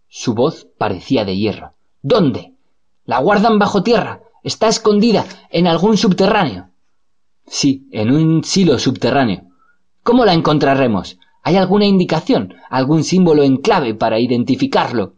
[0.09, 1.75] Su voz parecía de hierro.
[2.03, 2.57] ¿Dónde?
[3.05, 4.25] La guardan bajo tierra.
[4.43, 6.71] Está escondida en algún subterráneo.
[7.47, 9.45] Sí, en un silo subterráneo.
[10.03, 11.21] ¿Cómo la encontraremos?
[11.45, 15.15] ¿Hay alguna indicación, algún símbolo en clave para identificarlo?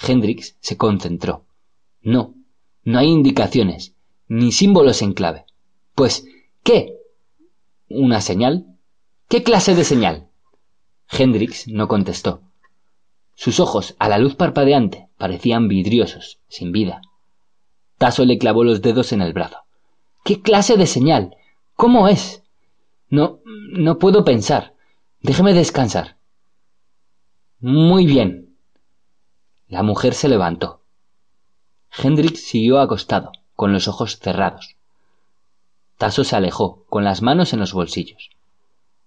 [0.00, 1.44] Hendrix se concentró.
[2.02, 2.36] No,
[2.84, 3.96] no hay indicaciones,
[4.28, 5.44] ni símbolos en clave.
[5.96, 6.24] Pues,
[6.62, 6.94] ¿qué?
[7.88, 8.78] ¿Una señal?
[9.28, 10.30] ¿Qué clase de señal?
[11.10, 12.42] Hendrix no contestó.
[13.34, 17.02] Sus ojos, a la luz parpadeante, parecían vidriosos, sin vida.
[17.98, 19.58] Taso le clavó los dedos en el brazo.
[20.24, 21.36] ¿Qué clase de señal?
[21.74, 22.42] ¿Cómo es?
[23.08, 24.74] No, no puedo pensar.
[25.20, 26.16] Déjeme descansar.
[27.60, 28.56] Muy bien.
[29.68, 30.82] La mujer se levantó.
[31.96, 34.76] Hendrix siguió acostado, con los ojos cerrados.
[35.96, 38.30] Taso se alejó, con las manos en los bolsillos.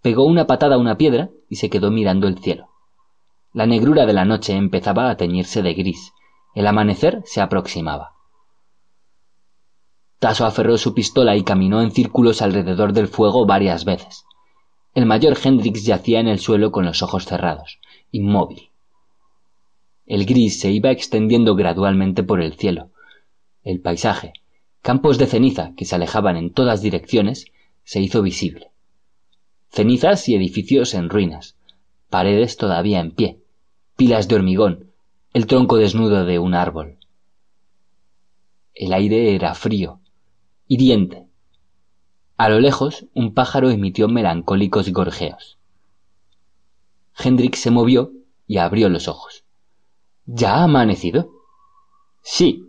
[0.01, 2.69] Pegó una patada a una piedra y se quedó mirando el cielo.
[3.53, 6.13] La negrura de la noche empezaba a teñirse de gris.
[6.53, 8.13] El amanecer se aproximaba.
[10.19, 14.25] Taso aferró su pistola y caminó en círculos alrededor del fuego varias veces.
[14.95, 17.79] El mayor Hendrix yacía en el suelo con los ojos cerrados,
[18.11, 18.71] inmóvil.
[20.07, 22.89] El gris se iba extendiendo gradualmente por el cielo.
[23.63, 24.33] El paisaje,
[24.81, 27.45] campos de ceniza que se alejaban en todas direcciones,
[27.83, 28.71] se hizo visible.
[29.70, 31.57] Cenizas y edificios en ruinas,
[32.09, 33.41] paredes todavía en pie,
[33.95, 34.91] pilas de hormigón,
[35.34, 36.97] el tronco desnudo de un árbol.
[38.74, 39.99] El aire era frío,
[40.68, 41.28] hiriente.
[42.38, 45.57] A lo lejos, un pájaro emitió melancólicos gorjeos.
[47.18, 48.11] Hendrik se movió
[48.45, 49.43] y abrió los ojos.
[50.26, 51.32] ¿Ya ha amanecido?
[52.22, 52.63] Sí.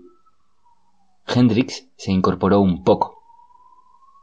[1.27, 3.19] Hendrix se incorporó un poco.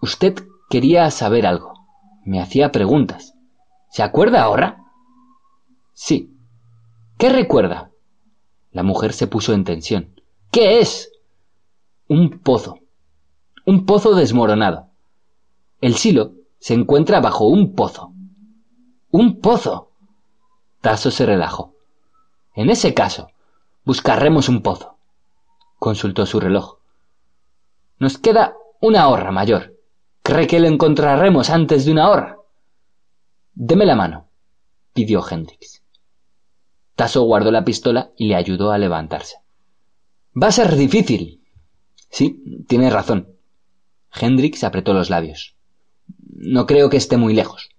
[0.01, 1.74] Usted quería saber algo.
[2.25, 3.33] Me hacía preguntas.
[3.89, 4.83] ¿Se acuerda ahora?
[5.93, 6.35] Sí.
[7.17, 7.91] ¿Qué recuerda?
[8.71, 10.19] La mujer se puso en tensión.
[10.51, 11.11] ¿Qué es?
[12.09, 12.79] Un pozo
[13.65, 14.89] un pozo desmoronado.
[15.81, 18.13] El silo se encuentra bajo un pozo.
[19.09, 19.91] ¡Un pozo!
[20.81, 21.73] Tasso se relajó.
[22.53, 23.29] En ese caso,
[23.83, 24.97] buscaremos un pozo.
[25.79, 26.77] Consultó su reloj.
[27.97, 29.74] Nos queda una hora, mayor.
[30.27, 32.39] ¿Cree que lo encontraremos antes de una hora?
[33.53, 34.31] Deme la mano,
[34.91, 35.83] pidió Hendrix.
[36.95, 39.35] Tasso guardó la pistola y le ayudó a levantarse.
[40.35, 41.43] Va a ser difícil.
[42.09, 43.37] Sí, tiene razón.
[44.19, 45.57] Hendrix apretó los labios.
[46.17, 47.69] No creo que esté muy lejos.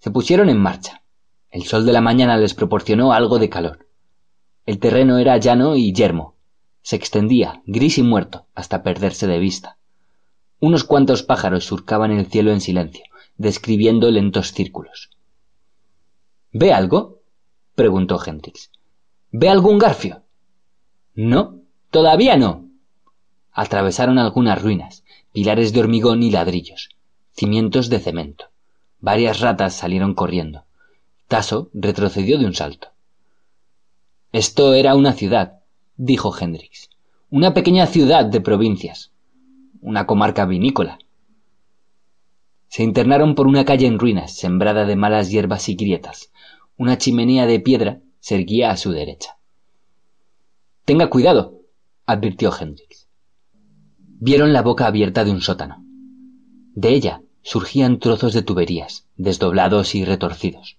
[0.00, 1.04] Se pusieron en marcha.
[1.48, 3.88] El sol de la mañana les proporcionó algo de calor.
[4.66, 6.36] El terreno era llano y yermo.
[6.82, 9.77] Se extendía, gris y muerto, hasta perderse de vista.
[10.60, 13.04] Unos cuantos pájaros surcaban el cielo en silencio,
[13.36, 15.10] describiendo lentos círculos.
[16.52, 17.22] ¿Ve algo?
[17.74, 18.70] preguntó Hendrix.
[19.30, 20.22] ¿Ve algún garfio?
[21.14, 22.68] No, todavía no,
[23.58, 25.02] Atravesaron algunas ruinas,
[25.32, 26.90] pilares de hormigón y ladrillos,
[27.32, 28.52] cimientos de cemento.
[29.00, 30.62] Varias ratas salieron corriendo.
[31.26, 32.92] Taso retrocedió de un salto.
[34.30, 35.58] Esto era una ciudad,
[35.96, 36.88] dijo Hendrix.
[37.30, 39.10] Una pequeña ciudad de provincias.
[39.80, 40.98] Una comarca vinícola.
[42.68, 46.32] Se internaron por una calle en ruinas, sembrada de malas hierbas y grietas.
[46.76, 49.38] Una chimenea de piedra se erguía a su derecha.
[50.84, 51.60] Tenga cuidado,
[52.06, 53.08] advirtió Hendrix
[54.20, 55.84] vieron la boca abierta de un sótano.
[56.74, 60.78] De ella surgían trozos de tuberías, desdoblados y retorcidos.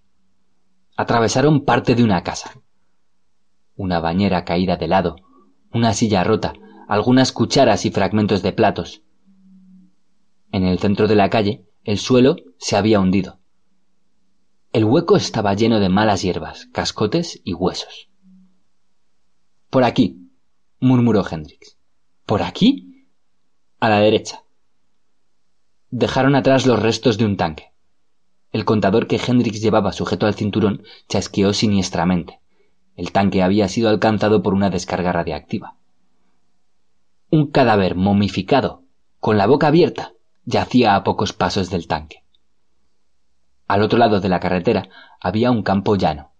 [0.98, 2.60] atravesaron parte de una casa.
[3.78, 5.16] Una bañera caída de lado,
[5.72, 6.54] una silla rota,
[6.90, 9.04] algunas cucharas y fragmentos de platos.
[10.52, 13.40] En el centro de la calle, el suelo se había hundido.
[14.74, 18.10] El hueco estaba lleno de malas hierbas, cascotes y huesos.
[19.70, 20.32] Por aquí,
[20.80, 21.78] murmuró Hendrix.
[22.26, 23.08] ¿Por aquí?
[23.80, 24.44] A la derecha.
[25.92, 27.72] Dejaron atrás los restos de un tanque.
[28.52, 32.42] El contador que Hendrix llevaba sujeto al cinturón chasqueó siniestramente.
[32.96, 35.79] El tanque había sido alcanzado por una descarga radiactiva.
[37.32, 38.84] Un cadáver momificado,
[39.20, 40.14] con la boca abierta,
[40.46, 42.24] yacía a pocos pasos del tanque.
[43.68, 46.32] Al otro lado de la carretera había un campo llano,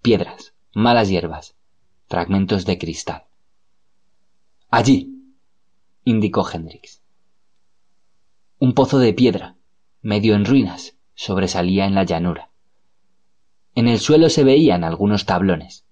[0.00, 1.54] piedras, malas hierbas,
[2.08, 3.24] fragmentos de cristal.
[4.70, 5.34] Allí,
[6.04, 7.02] indicó Hendrix.
[8.58, 9.56] Un pozo de piedra,
[10.00, 12.48] medio en ruinas, sobresalía en la llanura.
[13.74, 15.84] En el suelo se veían algunos tablones.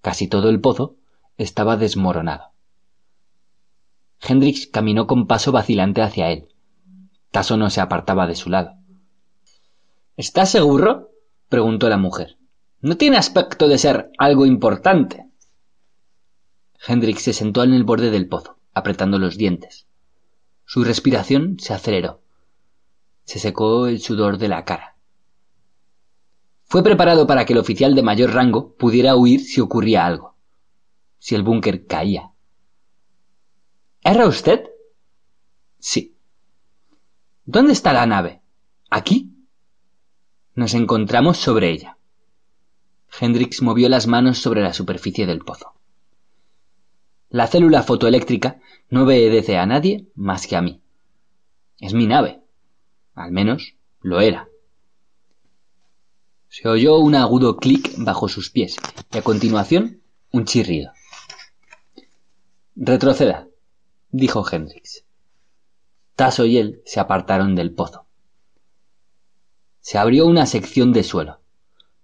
[0.00, 0.96] Casi todo el pozo
[1.38, 2.55] estaba desmoronado.
[4.20, 6.48] Hendrix caminó con paso vacilante hacia él.
[7.30, 8.72] Tasso no se apartaba de su lado.
[10.16, 11.10] ¿Estás seguro?
[11.48, 12.38] preguntó la mujer.
[12.80, 15.26] No tiene aspecto de ser algo importante.
[16.86, 19.86] Hendrix se sentó en el borde del pozo, apretando los dientes.
[20.64, 22.22] Su respiración se aceleró.
[23.24, 24.96] Se secó el sudor de la cara.
[26.64, 30.36] Fue preparado para que el oficial de mayor rango pudiera huir si ocurría algo.
[31.18, 32.32] Si el búnker caía.
[34.06, 34.70] ¿Erra usted?
[35.80, 36.16] Sí.
[37.44, 38.40] ¿Dónde está la nave?
[38.88, 39.34] ¿Aquí?
[40.54, 41.98] Nos encontramos sobre ella.
[43.20, 45.74] Hendrix movió las manos sobre la superficie del pozo.
[47.30, 50.80] La célula fotoeléctrica no obedece a nadie más que a mí.
[51.80, 52.44] Es mi nave.
[53.12, 54.48] Al menos lo era.
[56.48, 58.76] Se oyó un agudo clic bajo sus pies
[59.12, 60.00] y a continuación
[60.30, 60.92] un chirrido.
[62.76, 63.48] Retroceda,
[64.10, 65.04] dijo Hendrix.
[66.14, 68.06] Tasso y él se apartaron del pozo.
[69.80, 71.40] Se abrió una sección de suelo.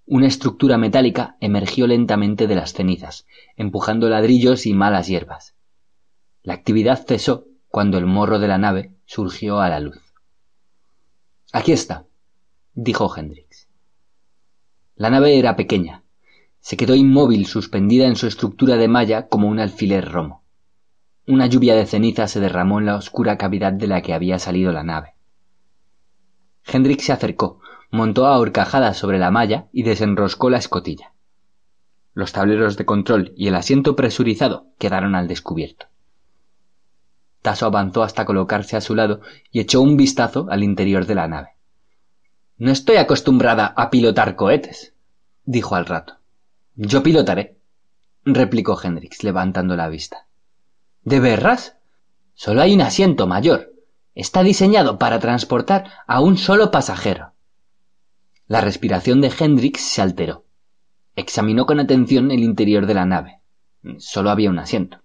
[0.06, 3.26] Una estructura metálica emergió lentamente de las cenizas,
[3.56, 5.54] empujando ladrillos y malas hierbas.
[6.42, 10.12] La actividad cesó cuando el morro de la nave surgió a la luz.
[11.52, 12.06] Aquí está,
[12.74, 13.68] dijo Hendrix.
[14.96, 16.02] La nave era pequeña.
[16.60, 20.41] Se quedó inmóvil, suspendida en su estructura de malla como un alfiler romo.
[21.26, 24.72] Una lluvia de ceniza se derramó en la oscura cavidad de la que había salido
[24.72, 25.14] la nave.
[26.66, 27.60] Hendrix se acercó,
[27.92, 31.12] montó a horcajadas sobre la malla y desenroscó la escotilla.
[32.12, 35.86] Los tableros de control y el asiento presurizado quedaron al descubierto.
[37.40, 39.20] Tasso avanzó hasta colocarse a su lado
[39.50, 41.50] y echó un vistazo al interior de la nave.
[42.56, 44.94] No estoy acostumbrada a pilotar cohetes,
[45.44, 46.18] dijo al rato.
[46.74, 47.58] Yo pilotaré,
[48.24, 50.26] replicó Hendrix, levantando la vista.
[51.04, 51.76] ¿De veras?
[52.34, 53.72] Solo hay un asiento mayor.
[54.14, 57.32] Está diseñado para transportar a un solo pasajero.
[58.46, 60.44] La respiración de Hendrix se alteró.
[61.16, 63.40] Examinó con atención el interior de la nave.
[63.98, 65.00] Solo había un asiento.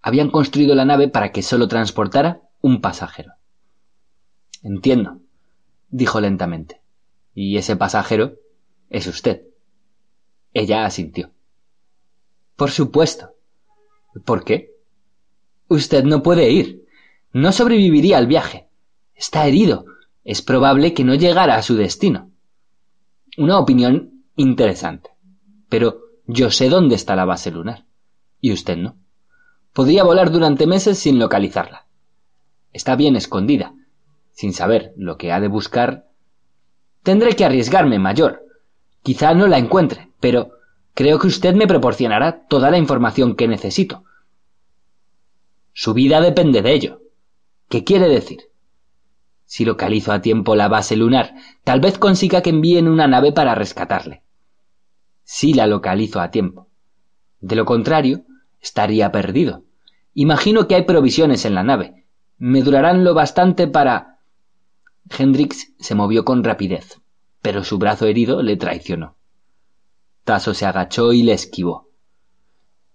[0.00, 3.34] Habían construido la nave para que solo transportara un pasajero.
[4.62, 5.20] Entiendo,
[5.88, 6.80] dijo lentamente.
[7.34, 8.34] Y ese pasajero
[8.90, 9.42] es usted.
[10.52, 11.30] Ella asintió.
[12.56, 13.34] Por supuesto.
[14.24, 14.71] ¿Por qué?
[15.72, 16.84] Usted no puede ir.
[17.32, 18.68] No sobreviviría al viaje.
[19.14, 19.86] Está herido.
[20.22, 22.30] Es probable que no llegara a su destino.
[23.38, 25.08] Una opinión interesante.
[25.70, 27.86] Pero yo sé dónde está la base lunar.
[28.38, 28.96] Y usted no.
[29.72, 31.86] Podría volar durante meses sin localizarla.
[32.74, 33.74] Está bien escondida,
[34.32, 36.10] sin saber lo que ha de buscar.
[37.02, 38.42] Tendré que arriesgarme, mayor.
[39.02, 40.50] Quizá no la encuentre, pero
[40.92, 44.04] creo que usted me proporcionará toda la información que necesito.
[45.72, 47.00] Su vida depende de ello.
[47.68, 48.40] ¿Qué quiere decir?
[49.44, 53.54] Si localizo a tiempo la base lunar, tal vez consiga que envíen una nave para
[53.54, 54.22] rescatarle.
[55.24, 56.68] Si la localizo a tiempo.
[57.40, 58.24] De lo contrario,
[58.60, 59.64] estaría perdido.
[60.14, 62.06] Imagino que hay provisiones en la nave.
[62.38, 64.18] Me durarán lo bastante para.
[65.18, 67.00] Hendrix se movió con rapidez,
[67.40, 69.16] pero su brazo herido le traicionó.
[70.24, 71.90] Tasso se agachó y le esquivó.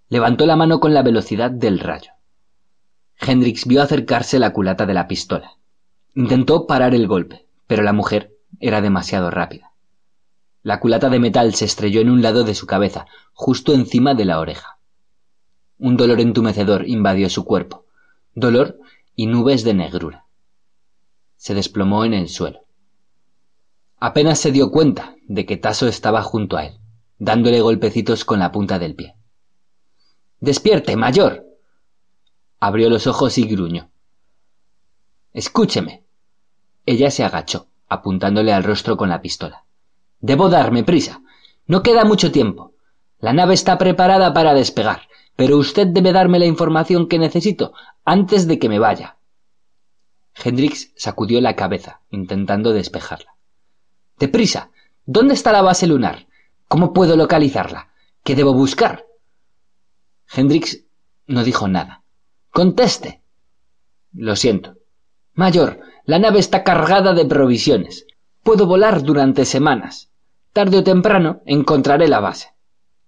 [0.09, 2.11] Levantó la mano con la velocidad del rayo.
[3.19, 5.51] Hendrix vio acercarse la culata de la pistola.
[6.13, 9.71] Intentó parar el golpe, pero la mujer era demasiado rápida.
[10.63, 14.25] La culata de metal se estrelló en un lado de su cabeza, justo encima de
[14.25, 14.79] la oreja.
[15.79, 17.85] Un dolor entumecedor invadió su cuerpo,
[18.33, 18.79] dolor
[19.15, 20.25] y nubes de negrura.
[21.37, 22.65] Se desplomó en el suelo.
[23.99, 26.79] Apenas se dio cuenta de que Taso estaba junto a él,
[27.17, 29.15] dándole golpecitos con la punta del pie.
[30.39, 31.46] Despierte, mayor.
[32.59, 33.89] Abrió los ojos y gruñó.
[35.33, 36.03] Escúcheme.
[36.85, 39.65] Ella se agachó, apuntándole al rostro con la pistola.
[40.19, 41.21] Debo darme prisa.
[41.67, 42.73] No queda mucho tiempo.
[43.19, 47.73] La nave está preparada para despegar, pero usted debe darme la información que necesito
[48.05, 49.17] antes de que me vaya.
[50.43, 53.35] Hendrix sacudió la cabeza, intentando despejarla.
[54.17, 54.71] Deprisa.
[55.05, 56.27] ¿Dónde está la base lunar?
[56.67, 57.93] ¿Cómo puedo localizarla?
[58.23, 59.05] ¿Qué debo buscar?
[60.35, 60.83] Hendrix
[61.27, 62.03] no dijo nada.
[62.57, 63.21] Conteste.
[64.13, 64.77] Lo siento.
[65.35, 68.07] Mayor, la nave está cargada de provisiones.
[68.41, 70.09] Puedo volar durante semanas.
[70.53, 72.55] Tarde o temprano encontraré la base.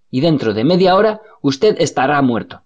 [0.08, 2.62] Y dentro de media hora usted estará muerto.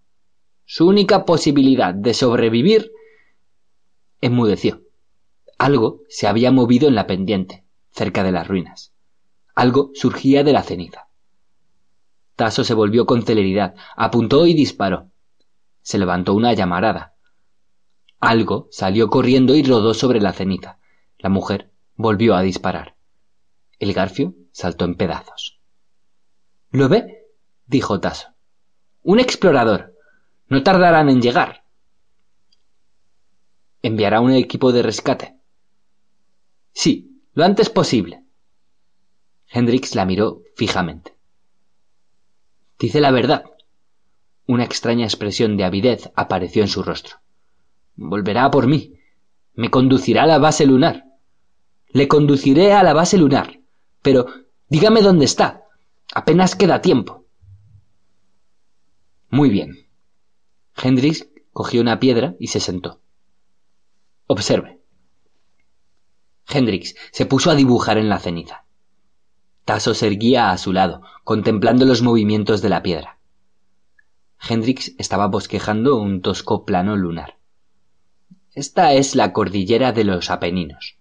[0.67, 2.93] Su única posibilidad de sobrevivir
[4.21, 4.83] enmudeció.
[5.57, 8.93] Algo se había movido en la pendiente, cerca de las ruinas.
[9.55, 11.09] Algo surgía de la ceniza.
[12.37, 15.14] Taso se volvió con celeridad, apuntó y disparó.
[15.85, 17.15] Se levantó una llamarada.
[18.19, 20.79] Algo salió corriendo y rodó sobre la ceniza.
[21.19, 22.97] La mujer volvió a disparar.
[23.79, 25.61] El garfio saltó en pedazos.
[26.71, 27.27] ¿Lo ve?
[27.67, 28.29] dijo Taso.
[29.03, 29.95] Un explorador.
[30.49, 31.65] No tardarán en llegar.
[33.83, 35.39] ¿Enviará un equipo de rescate?
[36.73, 38.25] Sí, lo antes posible.
[39.49, 41.15] Hendrix la miró fijamente.
[42.79, 43.45] Dice la verdad.
[44.47, 47.17] Una extraña expresión de avidez apareció en su rostro.
[47.97, 48.95] Volverá por mí.
[49.55, 51.05] Me conducirá a la base lunar.
[51.89, 53.61] Le conduciré a la base lunar.
[54.03, 54.27] Pero
[54.69, 55.65] dígame dónde está.
[56.15, 57.25] Apenas queda tiempo.
[59.31, 59.89] Muy bien.
[60.77, 63.01] Hendrix cogió una piedra y se sentó.
[64.27, 64.81] Observe.
[66.49, 68.65] Hendrix se puso a dibujar en la ceniza.
[69.65, 73.19] Tasso se erguía a su lado, contemplando los movimientos de la piedra.
[74.41, 77.39] Hendrix estaba bosquejando un tosco plano lunar.
[78.55, 80.97] Esta es la cordillera de los Apeninos.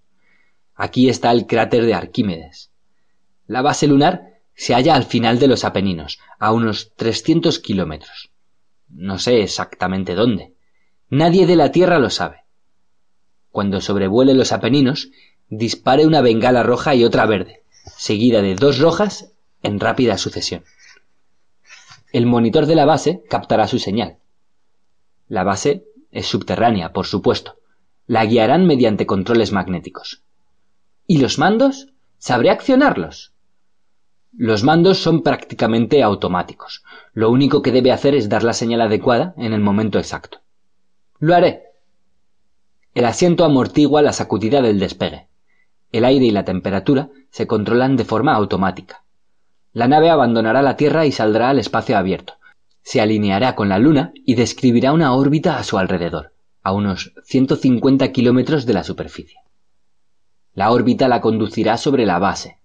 [0.75, 2.71] Aquí está el cráter de Arquímedes.
[3.45, 8.31] La base lunar se halla al final de los Apeninos, a unos 300 kilómetros.
[8.89, 10.53] No sé exactamente dónde.
[11.09, 12.43] Nadie de la Tierra lo sabe.
[13.51, 15.09] Cuando sobrevuele los Apeninos,
[15.49, 17.63] dispare una bengala roja y otra verde,
[17.97, 20.63] seguida de dos rojas en rápida sucesión.
[22.13, 24.19] El monitor de la base captará su señal.
[25.27, 27.57] La base es subterránea, por supuesto.
[28.05, 30.21] La guiarán mediante controles magnéticos.
[31.07, 31.87] ¿Y los mandos?
[32.19, 33.33] ¿Sabré accionarlos?
[34.31, 36.83] Los mandos son prácticamente automáticos.
[37.13, 40.41] Lo único que debe hacer es dar la señal adecuada en el momento exacto.
[41.17, 41.63] Lo haré.
[42.93, 45.29] El asiento amortigua la sacudida del despegue.
[45.91, 49.02] El aire y la temperatura se controlan de forma automática.
[49.73, 52.35] La nave abandonará la Tierra y saldrá al espacio abierto.
[52.83, 58.11] Se alineará con la Luna y describirá una órbita a su alrededor, a unos 150
[58.11, 59.39] kilómetros de la superficie.
[60.53, 62.59] La órbita la conducirá sobre la base.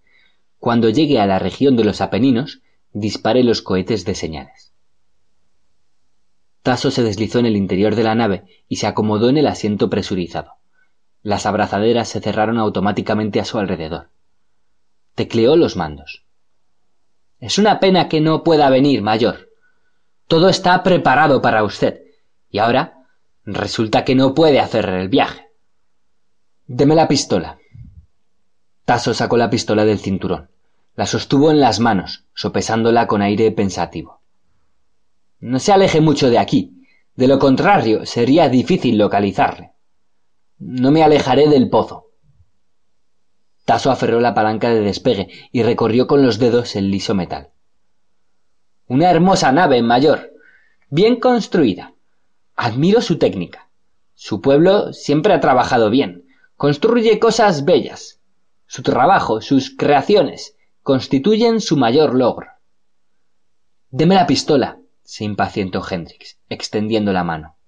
[0.58, 2.60] Cuando llegue a la región de los Apeninos,
[2.92, 4.74] dispare los cohetes de señales.
[6.62, 9.88] Tasso se deslizó en el interior de la nave y se acomodó en el asiento
[9.88, 10.52] presurizado.
[11.22, 14.10] Las abrazaderas se cerraron automáticamente a su alrededor.
[15.14, 16.27] Tecleó los mandos.
[17.40, 19.50] Es una pena que no pueda venir, mayor.
[20.26, 22.02] Todo está preparado para usted.
[22.50, 23.06] Y ahora
[23.44, 25.48] resulta que no puede hacer el viaje.
[26.66, 27.58] Deme la pistola.
[28.84, 30.50] Tasso sacó la pistola del cinturón.
[30.96, 34.20] La sostuvo en las manos, sopesándola con aire pensativo.
[35.40, 36.82] No se aleje mucho de aquí.
[37.14, 39.72] De lo contrario, sería difícil localizarle.
[40.58, 42.07] No me alejaré del pozo.
[43.68, 47.50] Taso aferró la palanca de despegue y recorrió con los dedos el liso metal.
[48.86, 50.32] Una hermosa nave, mayor.
[50.88, 51.92] Bien construida.
[52.56, 53.68] Admiro su técnica.
[54.14, 56.24] Su pueblo siempre ha trabajado bien.
[56.56, 58.22] Construye cosas bellas.
[58.66, 62.48] Su trabajo, sus creaciones, constituyen su mayor logro.
[63.90, 67.58] Deme la pistola, se impacientó Hendrix, extendiendo la mano.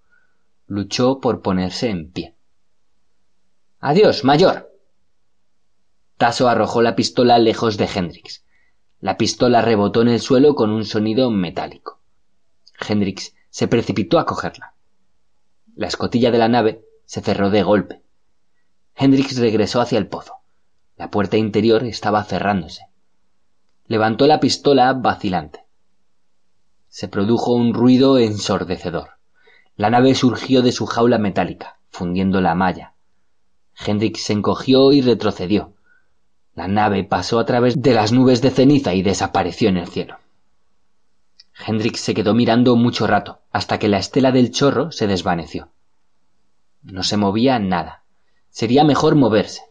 [0.67, 2.35] Luchó por ponerse en pie.
[3.81, 4.70] Adiós, mayor.
[6.21, 8.45] Tasso arrojó la pistola lejos de Hendrix.
[9.01, 11.99] La pistola rebotó en el suelo con un sonido metálico.
[12.87, 14.75] Hendrix se precipitó a cogerla.
[15.75, 18.03] La escotilla de la nave se cerró de golpe.
[18.95, 20.35] Hendrix regresó hacia el pozo.
[20.97, 22.87] La puerta interior estaba cerrándose.
[23.87, 25.65] Levantó la pistola vacilante
[26.91, 29.11] se produjo un ruido ensordecedor.
[29.77, 32.95] La nave surgió de su jaula metálica, fundiendo la malla.
[33.87, 35.73] Hendrix se encogió y retrocedió.
[36.55, 40.19] La nave pasó a través de las nubes de ceniza y desapareció en el cielo.
[41.67, 45.69] Hendrix se quedó mirando mucho rato, hasta que la estela del chorro se desvaneció.
[46.83, 48.05] No se movía nada.
[48.49, 49.63] Sería mejor moverse.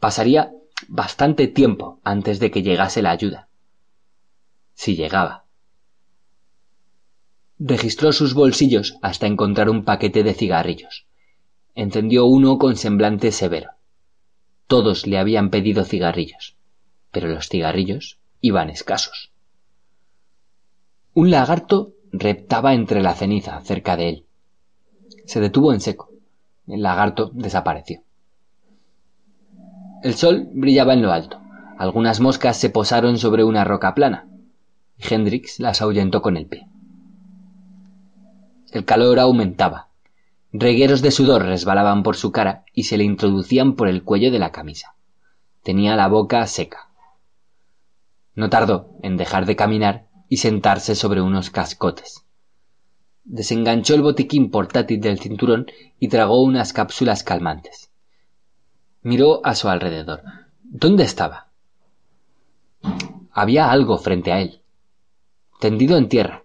[0.00, 0.52] Pasaría
[0.88, 3.48] bastante tiempo antes de que llegase la ayuda.
[4.74, 5.44] Si llegaba.
[7.58, 11.06] Registró sus bolsillos hasta encontrar un paquete de cigarrillos.
[11.74, 13.70] Encendió uno con semblante severo.
[14.66, 16.56] Todos le habían pedido cigarrillos,
[17.12, 19.32] pero los cigarrillos iban escasos.
[21.14, 24.26] Un lagarto reptaba entre la ceniza cerca de él.
[25.24, 26.10] Se detuvo en seco.
[26.66, 28.02] El lagarto desapareció.
[30.02, 31.40] El sol brillaba en lo alto.
[31.78, 34.28] Algunas moscas se posaron sobre una roca plana.
[34.98, 36.66] Hendrix las ahuyentó con el pie.
[38.72, 39.88] El calor aumentaba.
[40.52, 44.38] Regueros de sudor resbalaban por su cara y se le introducían por el cuello de
[44.38, 44.94] la camisa.
[45.62, 46.88] Tenía la boca seca.
[48.34, 52.24] No tardó en dejar de caminar y sentarse sobre unos cascotes.
[53.24, 55.66] Desenganchó el botiquín portátil del cinturón
[55.98, 57.90] y tragó unas cápsulas calmantes.
[59.02, 60.22] Miró a su alrededor.
[60.62, 61.48] ¿Dónde estaba?
[63.32, 64.60] Había algo frente a él,
[65.60, 66.44] tendido en tierra,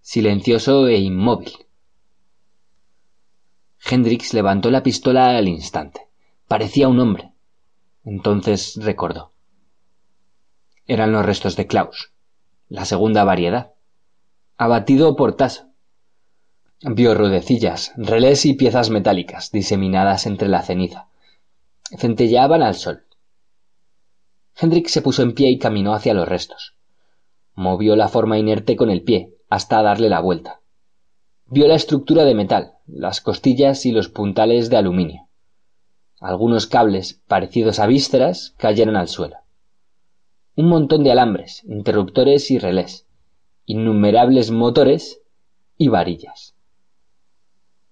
[0.00, 1.52] silencioso e inmóvil.
[3.84, 6.08] Hendrix levantó la pistola al instante.
[6.46, 7.32] Parecía un hombre.
[8.04, 9.32] Entonces recordó.
[10.86, 12.12] Eran los restos de Klaus,
[12.68, 13.72] la segunda variedad.
[14.56, 15.68] Abatido por Tasso.
[16.80, 21.08] Vio rudecillas, relés y piezas metálicas diseminadas entre la ceniza.
[21.96, 23.04] Centelleaban al sol.
[24.56, 26.74] Hendrix se puso en pie y caminó hacia los restos.
[27.54, 30.60] Movió la forma inerte con el pie hasta darle la vuelta.
[31.50, 35.28] Vio la estructura de metal, las costillas y los puntales de aluminio.
[36.20, 39.36] Algunos cables, parecidos a vísceras, cayeron al suelo.
[40.56, 43.06] Un montón de alambres, interruptores y relés,
[43.64, 45.22] innumerables motores
[45.78, 46.54] y varillas.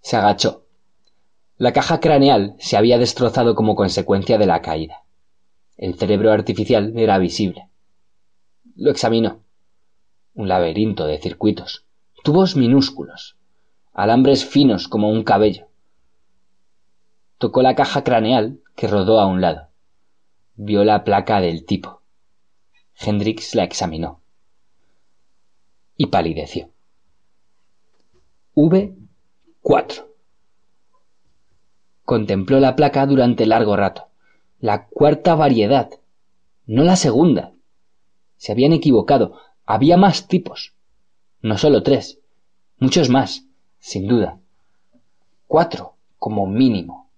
[0.00, 0.66] Se agachó.
[1.56, 5.04] La caja craneal se había destrozado como consecuencia de la caída.
[5.78, 7.70] El cerebro artificial era visible.
[8.74, 9.40] Lo examinó.
[10.34, 11.86] Un laberinto de circuitos,
[12.22, 13.35] tubos minúsculos,
[13.96, 15.68] alambres finos como un cabello.
[17.38, 19.68] Tocó la caja craneal que rodó a un lado.
[20.54, 22.02] Vio la placa del tipo.
[22.94, 24.20] Hendrix la examinó.
[25.96, 26.68] Y palideció.
[28.54, 30.04] V4.
[32.04, 34.08] Contempló la placa durante largo rato.
[34.60, 35.88] La cuarta variedad,
[36.66, 37.54] no la segunda.
[38.36, 39.40] Se habían equivocado.
[39.64, 40.74] Había más tipos.
[41.40, 42.20] No solo tres,
[42.78, 43.45] muchos más
[43.78, 44.40] sin duda.
[45.46, 47.10] Cuatro, como mínimo.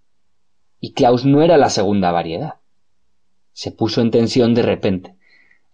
[0.80, 2.54] Y Klaus no era la segunda variedad.
[3.52, 5.16] Se puso en tensión de repente.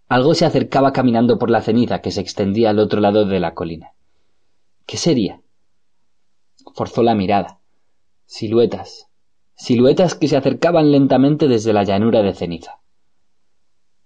[0.07, 3.53] Algo se acercaba caminando por la ceniza que se extendía al otro lado de la
[3.53, 3.93] colina.
[4.85, 5.41] ¿Qué sería?
[6.73, 7.59] Forzó la mirada.
[8.25, 9.07] Siluetas.
[9.55, 12.79] Siluetas que se acercaban lentamente desde la llanura de ceniza.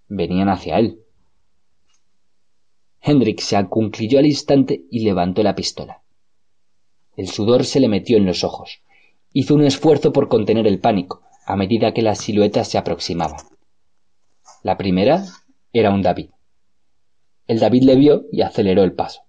[0.07, 1.01] Venían hacia él.
[3.01, 6.01] Hendrik se acunclilló al instante y levantó la pistola.
[7.19, 8.81] El sudor se le metió en los ojos.
[9.33, 13.41] Hizo un esfuerzo por contener el pánico a medida que las siluetas se aproximaban.
[14.63, 15.25] La primera
[15.73, 16.29] era un David.
[17.45, 19.23] El David le vio y aceleró el paso.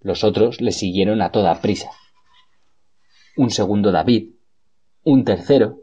[0.00, 1.90] Los otros le siguieron a toda prisa.
[3.36, 4.34] Un segundo David,
[5.02, 5.80] un tercero.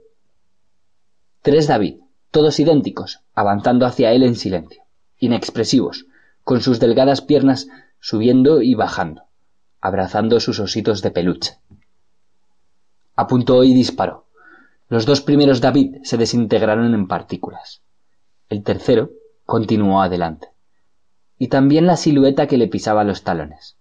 [1.41, 1.97] Tres David,
[2.31, 4.83] todos idénticos, avanzando hacia él en silencio,
[5.19, 6.05] inexpresivos,
[6.45, 7.67] con sus delgadas piernas
[7.99, 9.24] subiendo y bajando
[9.85, 11.59] abrazando sus ositos de peluche.
[13.15, 14.25] Apuntó y disparó.
[14.89, 17.83] Los dos primeros David se desintegraron en partículas.
[18.49, 19.11] El tercero
[19.45, 20.47] continuó adelante.
[21.37, 23.77] Y también la silueta que le pisaba los talones.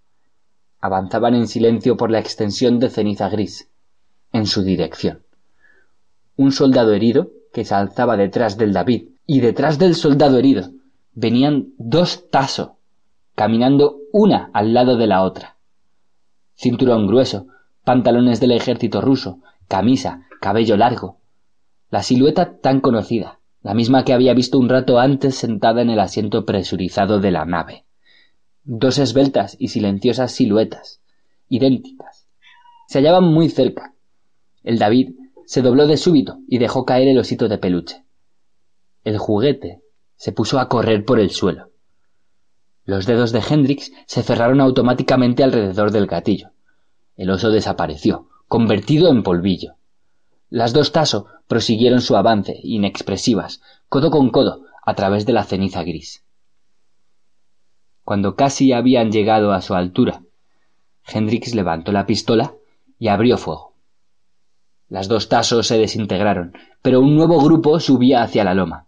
[0.79, 3.71] Avanzaban en silencio por la extensión de ceniza gris,
[4.31, 5.23] en su dirección.
[6.37, 10.69] Un soldado herido que se alzaba detrás del David, y detrás del soldado herido
[11.15, 12.77] venían dos Taso,
[13.35, 15.54] caminando una al lado de la otra
[16.55, 17.47] cinturón grueso,
[17.85, 21.19] pantalones del ejército ruso, camisa, cabello largo.
[21.91, 26.01] La silueta tan conocida, la misma que había visto un rato antes sentada en el
[26.01, 27.85] asiento presurizado de la nave.
[28.65, 31.01] Dos esbeltas y silenciosas siluetas,
[31.49, 32.27] idénticas.
[32.89, 33.95] Se hallaban muy cerca.
[34.63, 35.15] El David
[35.47, 38.05] se dobló de súbito y dejó caer el osito de peluche.
[39.05, 39.83] El juguete
[40.17, 41.71] se puso a correr por el suelo.
[42.85, 46.51] Los dedos de Hendrix se cerraron automáticamente alrededor del gatillo.
[47.17, 49.77] El oso desapareció, convertido en polvillo.
[50.51, 55.83] Las dos Tasso prosiguieron su avance, inexpresivas, codo con codo, a través de la ceniza
[55.83, 56.25] gris.
[58.05, 60.23] Cuando casi habían llegado a su altura,
[61.07, 62.55] Hendrix levantó la pistola
[62.99, 63.75] y abrió fuego.
[64.89, 66.53] Las dos tasos se desintegraron,
[66.83, 68.87] pero un nuevo grupo subía hacia la loma.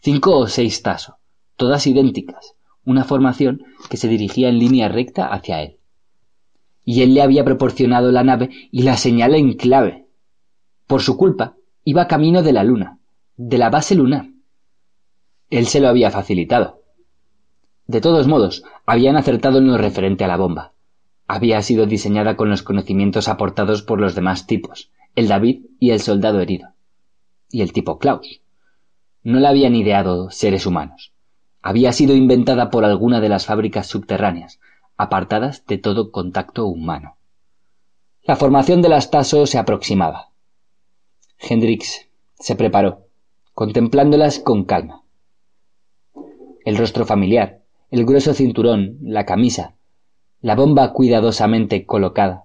[0.00, 1.16] Cinco o seis tasos,
[1.56, 2.54] todas idénticas,
[2.88, 5.76] una formación que se dirigía en línea recta hacia él.
[6.86, 10.06] Y él le había proporcionado la nave y la señal en clave.
[10.86, 12.98] Por su culpa, iba camino de la luna,
[13.36, 14.30] de la base lunar.
[15.50, 16.82] Él se lo había facilitado.
[17.86, 20.72] De todos modos, habían acertado en lo referente a la bomba.
[21.26, 26.00] Había sido diseñada con los conocimientos aportados por los demás tipos, el David y el
[26.00, 26.70] soldado herido.
[27.50, 28.40] Y el tipo Klaus.
[29.22, 31.12] No la habían ideado seres humanos.
[31.60, 34.60] Había sido inventada por alguna de las fábricas subterráneas,
[34.96, 37.16] apartadas de todo contacto humano.
[38.22, 40.30] La formación de las Taso se aproximaba.
[41.38, 42.08] Hendrix
[42.38, 43.06] se preparó,
[43.54, 45.02] contemplándolas con calma.
[46.64, 49.74] El rostro familiar, el grueso cinturón, la camisa,
[50.40, 52.44] la bomba cuidadosamente colocada.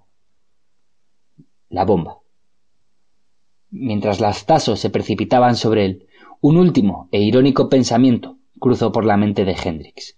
[1.68, 2.18] La bomba.
[3.70, 6.06] Mientras las tasos se precipitaban sobre él,
[6.40, 10.16] un último e irónico pensamiento cruzó por la mente de Hendrix.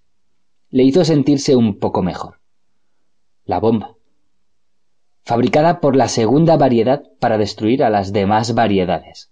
[0.70, 2.40] Le hizo sentirse un poco mejor.
[3.44, 3.94] La bomba.
[5.24, 9.30] Fabricada por la segunda variedad para destruir a las demás variedades.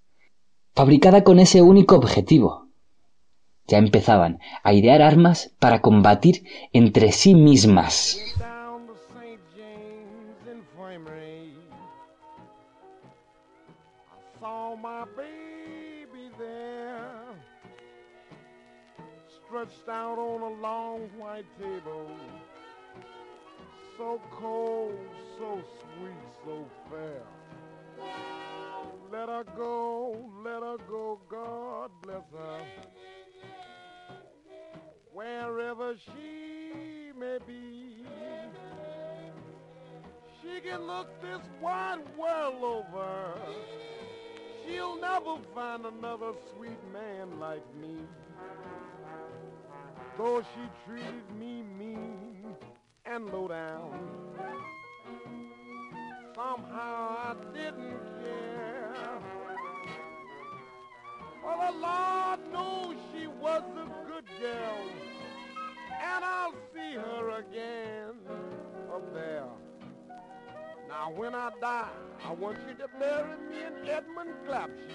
[0.75, 2.69] Fabricada con ese único objetivo.
[3.67, 8.21] Ya empezaban a idear armas para combatir entre sí mismas.
[19.65, 22.11] Stretched out on a long white table.
[23.97, 24.95] So cold,
[25.39, 26.13] so sweet,
[26.45, 27.23] so fair.
[29.13, 32.61] Let her go, let her go, God bless her.
[35.13, 38.05] Wherever she may be,
[40.43, 43.35] she can look this wide world over.
[44.67, 47.99] She'll never find another sweet man like me.
[50.17, 52.57] Though she treated me mean
[53.05, 53.91] and low down,
[56.37, 59.19] somehow I didn't care.
[61.43, 64.79] For the Lord knows she was a good girl,
[66.01, 68.15] and I'll see her again
[68.95, 69.49] up there.
[70.89, 71.89] Now when I die,
[72.25, 74.95] I want you to bury me in Edmund Clapshew.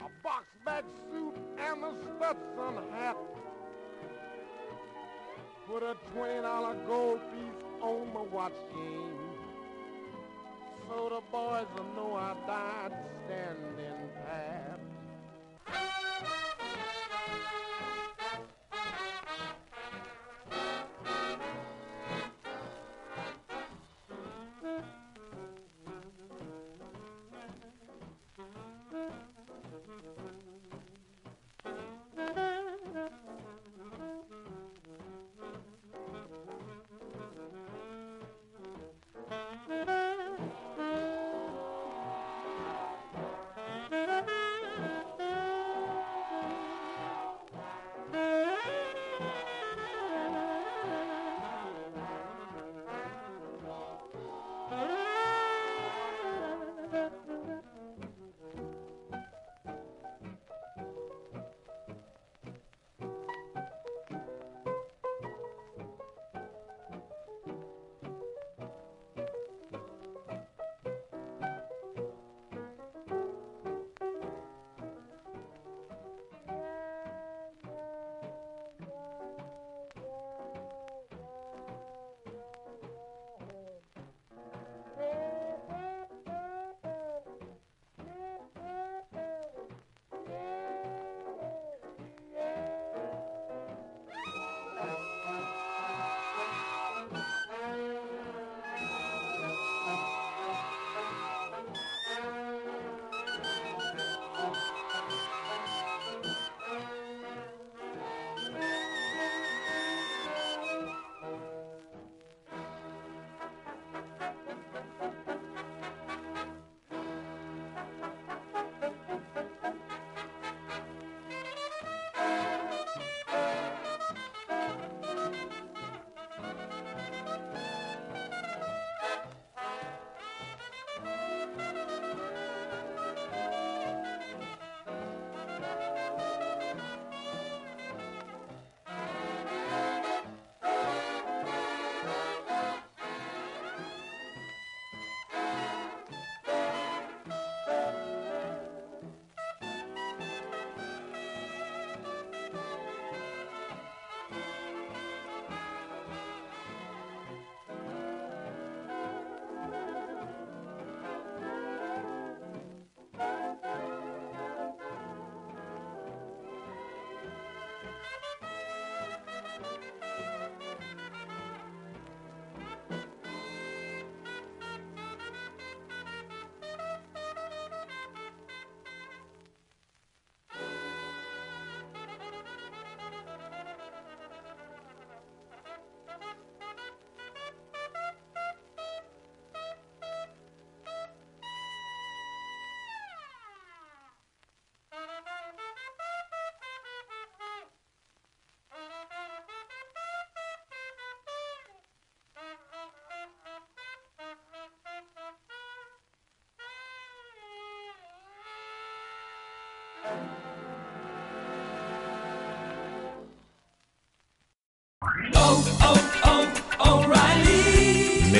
[0.00, 3.16] A box-back suit and a Stetson hat.
[5.66, 9.12] Put a $20 gold piece on my watch chain.
[10.88, 12.92] So the boys will know I died
[13.24, 14.74] standing pat.